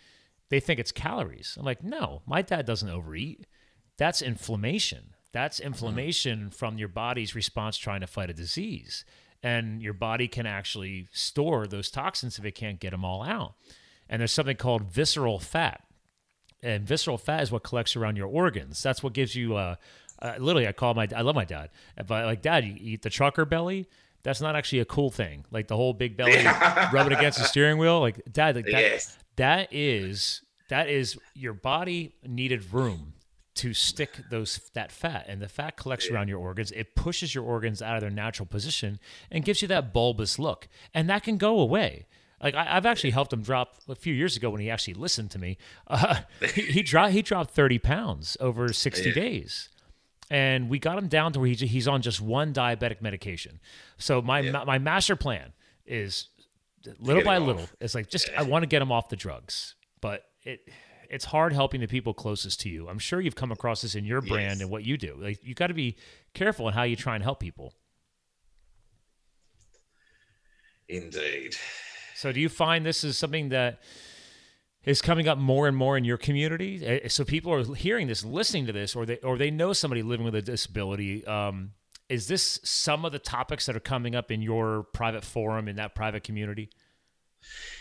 [0.50, 1.56] they think it's calories.
[1.60, 3.46] I'm like, no, my dad doesn't overeat.
[3.98, 5.16] That's inflammation.
[5.32, 9.06] That's inflammation from your body's response trying to fight a disease.
[9.44, 13.56] And your body can actually store those toxins if it can't get them all out.
[14.08, 15.84] And there's something called visceral fat.
[16.64, 18.82] And visceral fat is what collects around your organs.
[18.82, 19.76] That's what gives you, uh,
[20.22, 21.70] uh, literally, I call my, I love my dad.
[22.08, 23.88] But like, dad, you eat the trucker belly.
[24.26, 25.46] That's not actually a cool thing.
[25.52, 26.44] Like the whole big belly,
[26.92, 28.00] rubbing against the steering wheel.
[28.02, 29.18] Like, dad, like that, yes.
[29.38, 33.14] that is that is your body needed room
[33.54, 37.46] to stick those that fat and the fat collects around your organs it pushes your
[37.46, 39.00] organs out of their natural position
[39.32, 42.06] and gives you that bulbous look and that can go away
[42.42, 45.32] like I, I've actually helped him drop a few years ago when he actually listened
[45.32, 45.58] to me.
[45.88, 46.18] Uh,
[46.54, 49.16] he, he dropped he dropped thirty pounds over sixty Yeah.
[49.16, 49.70] days,
[50.30, 53.60] and we got him down to where he, he's on just one diabetic medication.
[53.98, 54.52] So my Yeah.
[54.52, 55.54] my, my master plan
[55.86, 56.30] is
[57.00, 57.48] little by off.
[57.48, 57.70] little.
[57.80, 60.68] It's like just I want to get him off the drugs, but it
[61.10, 62.90] it's hard helping the people closest to you.
[62.90, 64.62] I'm sure you've come across this in your brand Yes.
[64.62, 65.16] and what you do.
[65.20, 65.98] Like you got to be
[66.34, 67.74] careful in how you try and help people.
[70.88, 71.56] Indeed.
[72.16, 73.82] So do you find this is something that
[74.86, 76.86] is coming up more and more in your community?
[76.86, 80.04] Eh, So people are hearing this, listening to this, or they or they know somebody
[80.04, 81.26] living with a disability.
[81.26, 81.72] Um,
[82.08, 85.76] is this some of the topics that are coming up in your private forum in
[85.78, 86.70] that private community?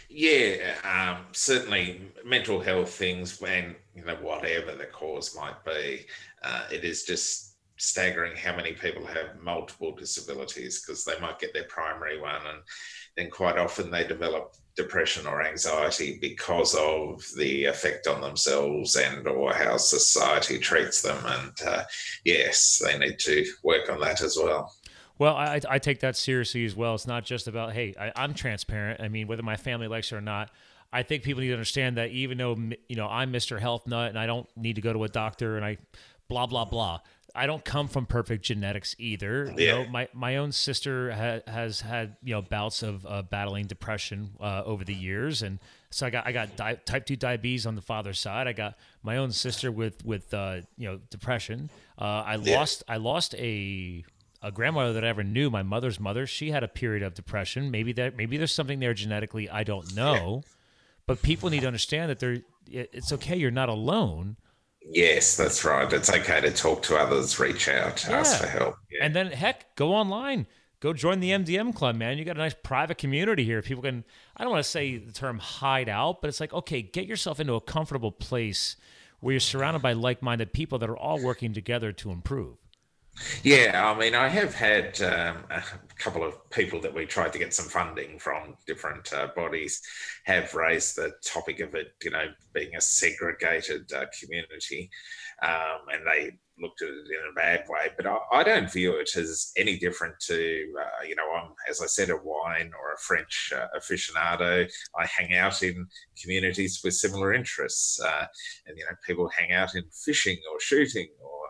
[0.08, 6.06] Yeah, um, certainly mental health things, and you know whatever the cause might be,
[6.42, 11.52] uh, it is just staggering how many people have multiple disabilities because they might get
[11.52, 12.62] their primary one, and
[13.16, 19.26] then quite often they develop depression or anxiety because of the effect on themselves and
[19.26, 21.84] or how society treats them and uh,
[22.24, 24.74] yes they need to work on that as well
[25.18, 28.34] well I, I take that seriously as well it's not just about hey I, i'm
[28.34, 30.50] transparent i mean whether my family likes it or not
[30.94, 32.56] I think people need to understand that even though
[32.88, 33.58] you know I'm Mr.
[33.58, 35.76] Health Nut and I don't need to go to a doctor and I
[36.28, 37.00] blah blah blah.
[37.34, 39.52] I don't come from perfect genetics either.
[39.56, 39.78] Yeah.
[39.78, 43.66] You know, my my own sister ha- has had you know bouts of uh, battling
[43.66, 45.58] depression uh, over the years, and
[45.90, 48.46] so I got I got di- type two diabetes on the father's side.
[48.46, 51.70] I got my own sister with with uh, you know depression.
[51.98, 52.56] Uh, I yeah.
[52.56, 54.04] lost I lost a
[54.40, 56.26] a grandmother that I ever knew, my mother's mother.
[56.26, 57.70] She had a period of depression.
[57.70, 59.50] Maybe that maybe there's something there genetically.
[59.50, 60.50] I don't know, yeah.
[61.06, 63.36] but people need to understand that they're it's okay.
[63.36, 64.36] You're not alone
[64.90, 65.90] Yes, that's right.
[65.92, 68.18] It's okay to talk to others, reach out, yeah.
[68.18, 68.76] ask for help.
[68.90, 69.04] Yeah.
[69.04, 70.46] And then, heck, go online.
[70.80, 72.18] Go join the MDM club, man.
[72.18, 73.62] You got a nice private community here.
[73.62, 74.04] People can,
[74.36, 77.40] I don't want to say the term hide out, but it's like, okay, get yourself
[77.40, 78.76] into a comfortable place
[79.20, 82.56] where you're surrounded by like minded people that are all working together to improve.
[83.44, 85.62] Yeah, I mean, I have had um, a
[85.98, 89.80] couple of people that we tried to get some funding from different uh, bodies
[90.24, 94.90] have raised the topic of it, you know, being a segregated uh, community,
[95.42, 97.90] um, and they looked at it in a bad way.
[97.96, 101.80] But I, I don't view it as any different to, uh, you know, I'm as
[101.80, 104.68] I said, a wine or a French uh, aficionado.
[104.98, 105.86] I hang out in
[106.20, 108.26] communities with similar interests, uh,
[108.66, 111.43] and you know, people hang out in fishing or shooting or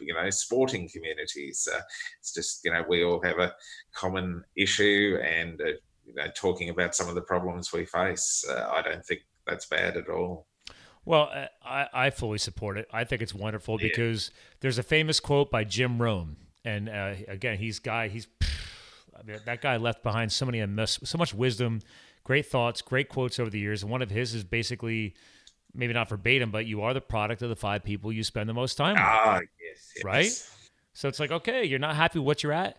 [0.00, 1.68] you know sporting communities.
[1.72, 1.80] Uh,
[2.20, 3.54] it's just you know we all have a
[3.94, 5.64] common issue, and uh,
[6.04, 8.44] you know talking about some of the problems we face.
[8.48, 10.46] Uh, I don't think that's bad at all.
[11.04, 12.88] Well, uh, I, I fully support it.
[12.92, 13.88] I think it's wonderful yeah.
[13.88, 18.08] because there's a famous quote by Jim Rohn, and uh, again, he's guy.
[18.08, 18.26] He's
[19.18, 21.80] I mean, that guy left behind so many so much wisdom,
[22.24, 23.82] great thoughts, great quotes over the years.
[23.82, 25.14] And one of his is basically
[25.74, 28.54] maybe not verbatim, but you are the product of the five people you spend the
[28.54, 29.02] most time with.
[29.02, 29.40] Ah,
[29.96, 30.04] yes.
[30.04, 30.50] Right?
[30.94, 32.78] So it's like, okay, you're not happy with what you're at.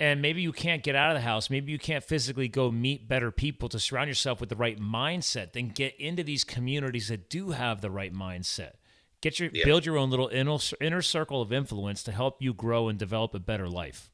[0.00, 1.50] And maybe you can't get out of the house.
[1.50, 5.52] Maybe you can't physically go meet better people to surround yourself with the right mindset.
[5.52, 8.74] Then get into these communities that do have the right mindset.
[9.20, 12.88] Get your build your own little inner, inner circle of influence to help you grow
[12.88, 14.12] and develop a better life.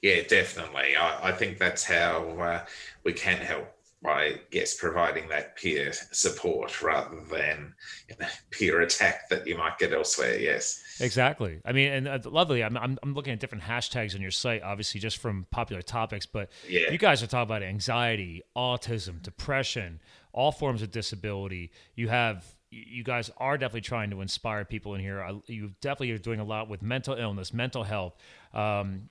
[0.00, 0.96] Yeah, definitely.
[0.96, 2.64] I, I think that's how uh,
[3.04, 3.66] we can help
[4.02, 7.74] by yes providing that peer support rather than
[8.08, 12.18] you know, peer attack that you might get elsewhere yes exactly i mean and uh,
[12.24, 15.82] lovely I'm, I'm, I'm looking at different hashtags on your site obviously just from popular
[15.82, 16.90] topics but yeah.
[16.90, 20.00] you guys are talking about anxiety autism depression
[20.32, 25.00] all forms of disability you have you guys are definitely trying to inspire people in
[25.00, 25.28] here.
[25.46, 28.14] you definitely are doing a lot with mental illness, mental health,
[28.54, 29.08] um,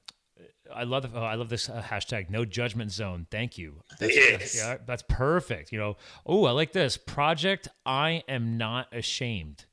[0.74, 3.28] I love oh, I love this uh, hashtag no judgment zone.
[3.32, 3.82] Thank you.
[4.00, 4.56] That's, yes.
[4.56, 5.72] yeah, that's perfect.
[5.72, 7.68] You know, oh, I like this project.
[7.86, 9.66] I am not ashamed.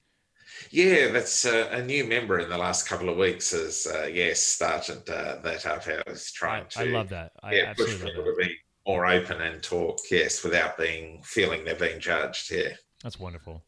[0.71, 4.43] Yeah, that's uh, a new member in the last couple of weeks has uh, yes
[4.43, 5.87] started uh, that up.
[5.87, 6.81] I was trying I, to.
[6.81, 7.33] I love that.
[7.43, 9.99] I yeah, push people to be more open and talk.
[10.11, 12.51] Yes, without being feeling they're being judged.
[12.51, 12.71] Yeah,
[13.03, 13.63] that's wonderful.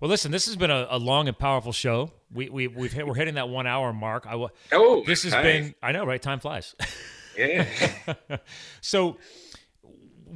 [0.00, 2.12] Well, listen, this has been a, a long and powerful show.
[2.32, 4.26] We we we've hit, we're hitting that one hour mark.
[4.28, 4.34] I
[4.72, 6.74] oh, this has been I know right time flies.
[7.36, 7.66] Yeah.
[8.80, 9.16] so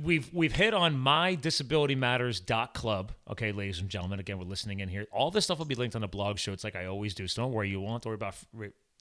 [0.03, 3.13] we've we've hit on mydisabilitymatters.club.
[3.31, 5.07] Okay, ladies and gentlemen, again, we're listening in here.
[5.13, 6.53] All this stuff will be linked on the blog show.
[6.53, 7.29] It's like I always do.
[7.29, 7.69] So don't worry.
[7.69, 8.37] You won't worry about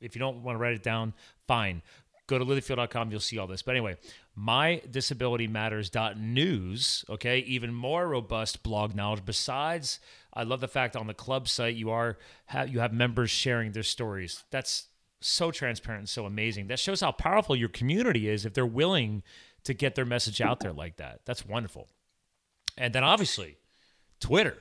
[0.02, 1.14] if you don't want to write it down.
[1.48, 1.82] Fine.
[2.28, 3.12] Go to livethefuel.com.
[3.12, 3.64] You'll see all this.
[3.64, 3.98] But anyway,
[4.38, 7.06] mydisabilitymatters.news.
[7.10, 10.00] Okay, even more robust blog knowledge besides
[10.34, 12.18] I love the fact on the club site you are
[12.48, 14.44] have, you have members sharing their stories.
[14.52, 14.88] That's
[15.22, 16.68] so transparent and so amazing.
[16.68, 19.24] That shows how powerful your community is if they're willing
[19.64, 21.22] to get their message out there like that.
[21.26, 21.90] That's wonderful.
[22.78, 23.58] And then obviously,
[24.20, 24.58] Twitter.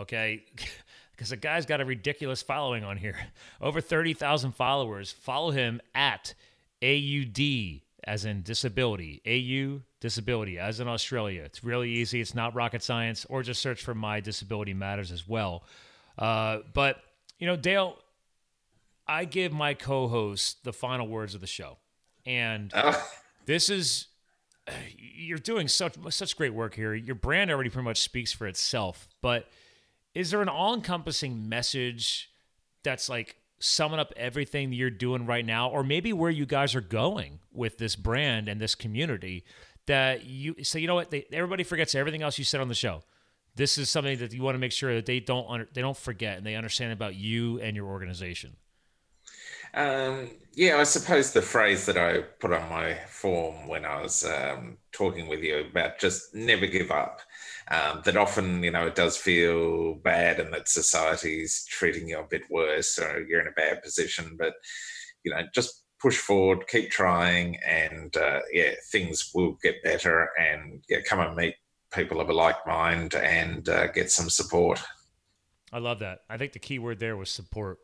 [0.00, 0.44] Okay.
[1.12, 3.16] because the guy's got a ridiculous following on here.
[3.60, 5.12] Over 30,000 followers.
[5.12, 6.34] Follow him at
[6.82, 11.42] AUD as in disability, AU disability as in Australia.
[11.44, 12.20] It's really easy.
[12.20, 15.62] It's not rocket science, or just search for My Disability Matters as well.
[16.18, 16.96] Uh, but,
[17.38, 17.96] you know, Dale,
[19.06, 21.78] I give my co host the final words of the show.
[22.26, 23.00] And oh.
[23.46, 24.08] this is,
[24.98, 26.94] you're doing such, such great work here.
[26.94, 29.08] Your brand already pretty much speaks for itself.
[29.22, 29.48] But
[30.16, 32.32] is there an all encompassing message
[32.82, 36.80] that's like, summing up everything you're doing right now, or maybe where you guys are
[36.80, 39.44] going with this brand and this community
[39.86, 42.68] that you say, so you know what, they, everybody forgets everything else you said on
[42.68, 43.02] the show.
[43.56, 45.96] This is something that you want to make sure that they don't under, they don't
[45.96, 48.56] forget and they understand about you and your organization.
[49.74, 54.24] Um, yeah, I suppose the phrase that I put on my form when I was
[54.24, 57.20] um, talking with you about just never give up.
[57.70, 62.26] Um, that often, you know, it does feel bad and that society's treating you a
[62.28, 64.36] bit worse or you're in a bad position.
[64.36, 64.54] But,
[65.22, 70.30] you know, just push forward, keep trying, and uh, yeah, things will get better.
[70.36, 71.54] And yeah, come and meet
[71.92, 74.82] people of a like mind and uh, get some support.
[75.72, 76.20] I love that.
[76.28, 77.78] I think the key word there was support.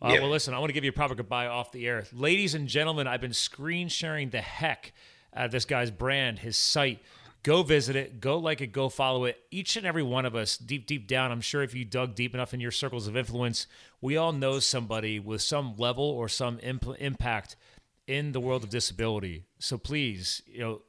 [0.00, 0.22] Uh, yep.
[0.22, 2.04] Well, listen, I want to give you a proper goodbye off the air.
[2.12, 4.92] Ladies and gentlemen, I've been screen sharing the heck
[5.34, 7.00] out of this guy's brand, his site.
[7.42, 9.36] Go visit it, go like it, go follow it.
[9.50, 12.34] Each and every one of us, deep, deep down, I'm sure if you dug deep
[12.34, 13.66] enough in your circles of influence,
[14.00, 17.56] we all know somebody with some level or some imp- impact
[18.06, 19.44] in the world of disability.
[19.58, 20.82] So please, you know,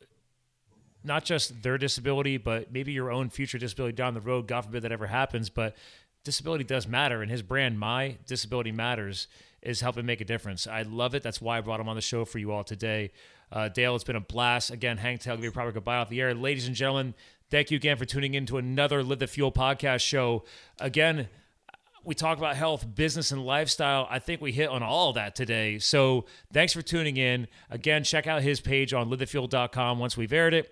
[1.04, 4.48] not just their disability, but maybe your own future disability down the road.
[4.48, 5.76] God forbid that ever happens, but
[6.24, 9.28] disability does matter, and his brand, My Disability Matters,
[9.64, 10.68] is helping make a difference.
[10.68, 11.24] I love it.
[11.24, 13.12] That's why I brought him on the show for you all today.
[13.52, 14.72] Uh, Dale, it's been a blast.
[14.72, 16.34] Again, Hank Tail, give you a proper goodbye off the air.
[16.34, 17.14] Ladies and gentlemen,
[17.50, 20.44] thank you again for tuning in to another Live the Fuel podcast show.
[20.80, 21.30] Again,
[22.04, 24.08] we talk about health, business, and lifestyle.
[24.10, 25.80] I think we hit on all that today.
[25.80, 27.48] So thanks for tuning in.
[27.70, 30.70] Again, check out his page on livethefuel.com once we've aired it.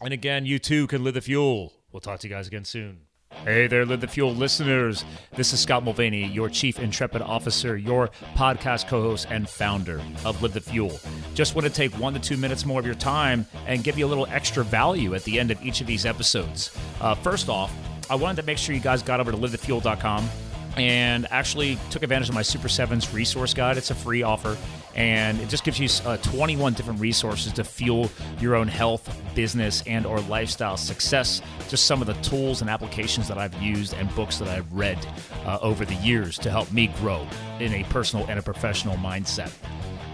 [0.00, 1.72] And again, you too can live the fuel.
[1.90, 3.00] We'll talk to you guys again soon.
[3.44, 5.04] Hey there, Live the Fuel listeners.
[5.34, 10.40] This is Scott Mulvaney, your Chief Intrepid Officer, your podcast co host, and founder of
[10.42, 11.00] Live the Fuel.
[11.34, 14.06] Just want to take one to two minutes more of your time and give you
[14.06, 16.70] a little extra value at the end of each of these episodes.
[17.00, 17.74] Uh, first off,
[18.08, 20.30] I wanted to make sure you guys got over to livethefuel.com
[20.76, 23.76] and actually took advantage of my Super Sevens resource guide.
[23.76, 24.56] It's a free offer,
[24.94, 29.82] and it just gives you uh, 21 different resources to fuel your own health, business,
[29.86, 31.40] and or lifestyle success.
[31.68, 34.98] Just some of the tools and applications that I've used and books that I've read
[35.46, 37.26] uh, over the years to help me grow
[37.60, 39.52] in a personal and a professional mindset.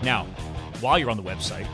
[0.03, 0.27] Now,
[0.81, 1.67] while you're on the website,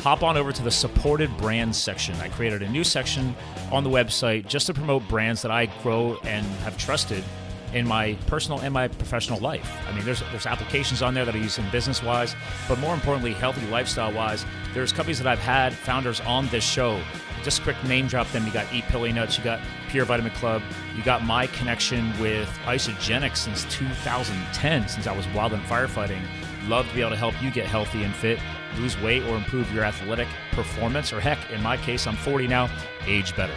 [0.00, 2.14] hop on over to the supported brands section.
[2.16, 3.34] I created a new section
[3.72, 7.24] on the website just to promote brands that I grow and have trusted
[7.72, 9.70] in my personal and my professional life.
[9.88, 12.34] I mean, there's there's applications on there that I use in business wise,
[12.68, 14.44] but more importantly, healthy lifestyle wise.
[14.74, 17.00] There's companies that I've had founders on this show.
[17.42, 18.46] Just quick name drop them.
[18.46, 20.62] You got Eat Pili Nuts, you got Pure Vitamin Club,
[20.94, 26.22] you got my connection with Isagenix since 2010, since I was wild and firefighting.
[26.68, 28.38] Love to be able to help you get healthy and fit,
[28.76, 31.12] lose weight, or improve your athletic performance.
[31.12, 32.68] Or heck, in my case, I'm 40 now,
[33.06, 33.54] age better.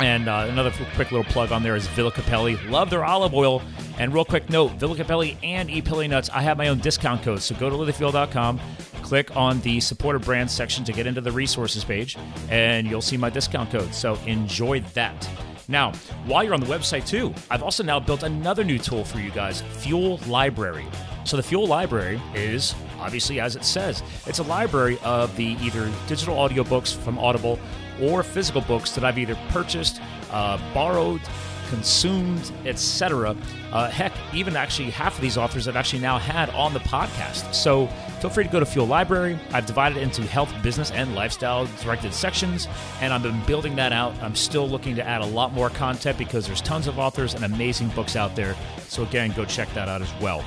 [0.00, 2.56] And uh, another quick little plug on there is Villa Cappelli.
[2.68, 3.62] Love their olive oil.
[3.98, 7.42] And real quick note Villa Cappelli and Pili Nuts, I have my own discount code.
[7.42, 8.60] So go to livethefuel.com,
[9.02, 12.16] click on the supported brands section to get into the resources page,
[12.50, 13.94] and you'll see my discount code.
[13.94, 15.28] So enjoy that.
[15.68, 15.92] Now,
[16.26, 19.30] while you're on the website too, I've also now built another new tool for you
[19.30, 20.86] guys Fuel Library.
[21.24, 25.90] So the Fuel Library is obviously as it says, it's a library of the either
[26.06, 27.58] digital audiobooks from Audible
[28.00, 30.00] or physical books that I've either purchased,
[30.30, 31.20] uh, borrowed,
[31.68, 33.36] consumed, etc.
[33.72, 37.54] Uh, heck, even actually half of these authors I've actually now had on the podcast.
[37.54, 37.86] So
[38.20, 39.38] feel free to go to Fuel Library.
[39.52, 42.68] I've divided it into health, business, and lifestyle directed sections,
[43.00, 44.14] and I've been building that out.
[44.22, 47.44] I'm still looking to add a lot more content because there's tons of authors and
[47.44, 48.56] amazing books out there.
[48.88, 50.44] So again, go check that out as well.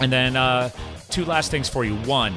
[0.00, 0.70] And then uh,
[1.10, 1.96] two last things for you.
[2.02, 2.34] One,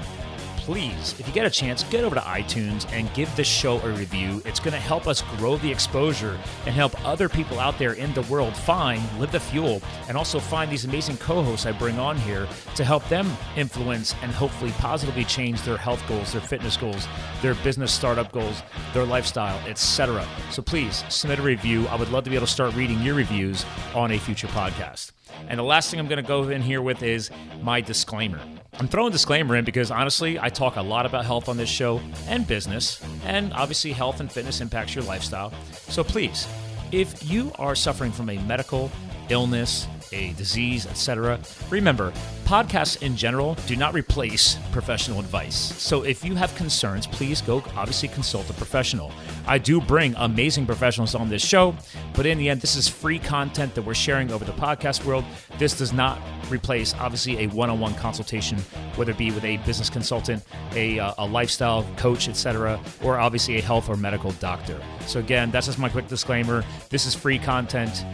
[0.64, 3.90] please, if you get a chance, get over to iTunes and give this show a
[3.92, 4.42] review.
[4.46, 8.14] It's going to help us grow the exposure and help other people out there in
[8.14, 12.00] the world find Live the Fuel and also find these amazing co hosts I bring
[12.00, 16.78] on here to help them influence and hopefully positively change their health goals, their fitness
[16.78, 17.10] goals,
[17.42, 20.26] their business startup goals, their lifestyle, etc.
[20.50, 21.88] So please submit a review.
[21.88, 25.12] I would love to be able to start reading your reviews on a future podcast.
[25.50, 28.40] And the last thing I'm going to go in here with is my disclaimer.
[28.80, 32.02] I'm throwing disclaimer in because honestly, I talk a lot about health on this show
[32.28, 35.54] and business, and obviously, health and fitness impacts your lifestyle.
[35.72, 36.48] So please,
[36.92, 38.92] if you are suffering from a medical
[39.30, 41.40] illness, a disease, etc.
[41.70, 42.14] Remember,
[42.46, 45.56] podcasts in general do not replace professional advice.
[45.56, 49.12] So if you have concerns, please go obviously consult a professional.
[49.48, 51.76] I do bring amazing professionals on this show,
[52.14, 55.26] but in the end, this is free content that we're sharing over the podcast world.
[55.58, 58.60] This does not replace obviously a one-on-one consultation,
[58.96, 60.44] whether it be with a business consultant,
[60.74, 64.80] a, uh, a lifestyle coach, etc., or obviously a health or medical doctor.
[65.08, 66.64] So again, that's just my quick disclaimer.
[66.90, 68.06] This is free content.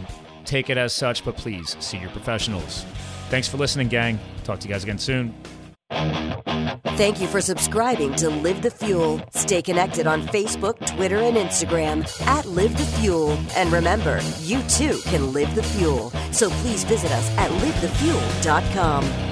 [0.44, 2.84] Take it as such, but please see your professionals.
[3.28, 4.18] Thanks for listening, gang.
[4.44, 5.34] Talk to you guys again soon.
[6.96, 9.20] Thank you for subscribing to Live the Fuel.
[9.34, 13.38] Stay connected on Facebook, Twitter, and Instagram at Live the Fuel.
[13.56, 16.10] And remember, you too can live the fuel.
[16.32, 19.29] So please visit us at livethefuel.com.